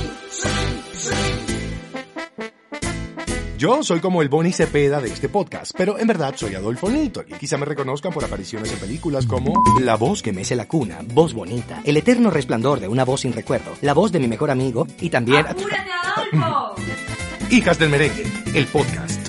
Yo 3.62 3.84
soy 3.84 4.00
como 4.00 4.22
el 4.22 4.28
Bonnie 4.28 4.52
Cepeda 4.52 5.00
de 5.00 5.06
este 5.06 5.28
podcast, 5.28 5.70
pero 5.78 5.96
en 5.96 6.08
verdad 6.08 6.34
soy 6.34 6.56
Adolfo 6.56 6.90
Nito 6.90 7.22
y 7.24 7.34
quizá 7.34 7.56
me 7.58 7.64
reconozcan 7.64 8.12
por 8.12 8.24
apariciones 8.24 8.72
en 8.72 8.78
películas 8.80 9.24
como 9.24 9.52
La 9.80 9.94
voz 9.94 10.20
que 10.20 10.32
mece 10.32 10.56
la 10.56 10.66
cuna, 10.66 10.98
voz 11.14 11.32
bonita, 11.32 11.80
el 11.84 11.96
eterno 11.96 12.28
resplandor 12.28 12.80
de 12.80 12.88
una 12.88 13.04
voz 13.04 13.20
sin 13.20 13.32
recuerdo, 13.32 13.70
la 13.80 13.94
voz 13.94 14.10
de 14.10 14.18
mi 14.18 14.26
mejor 14.26 14.50
amigo 14.50 14.88
y 15.00 15.10
también... 15.10 15.46
¡Apúrate, 15.46 15.90
Adolfo! 15.92 16.74
Hijas 17.52 17.78
del 17.78 17.90
Merengue, 17.90 18.24
el 18.52 18.66
podcast. 18.66 19.21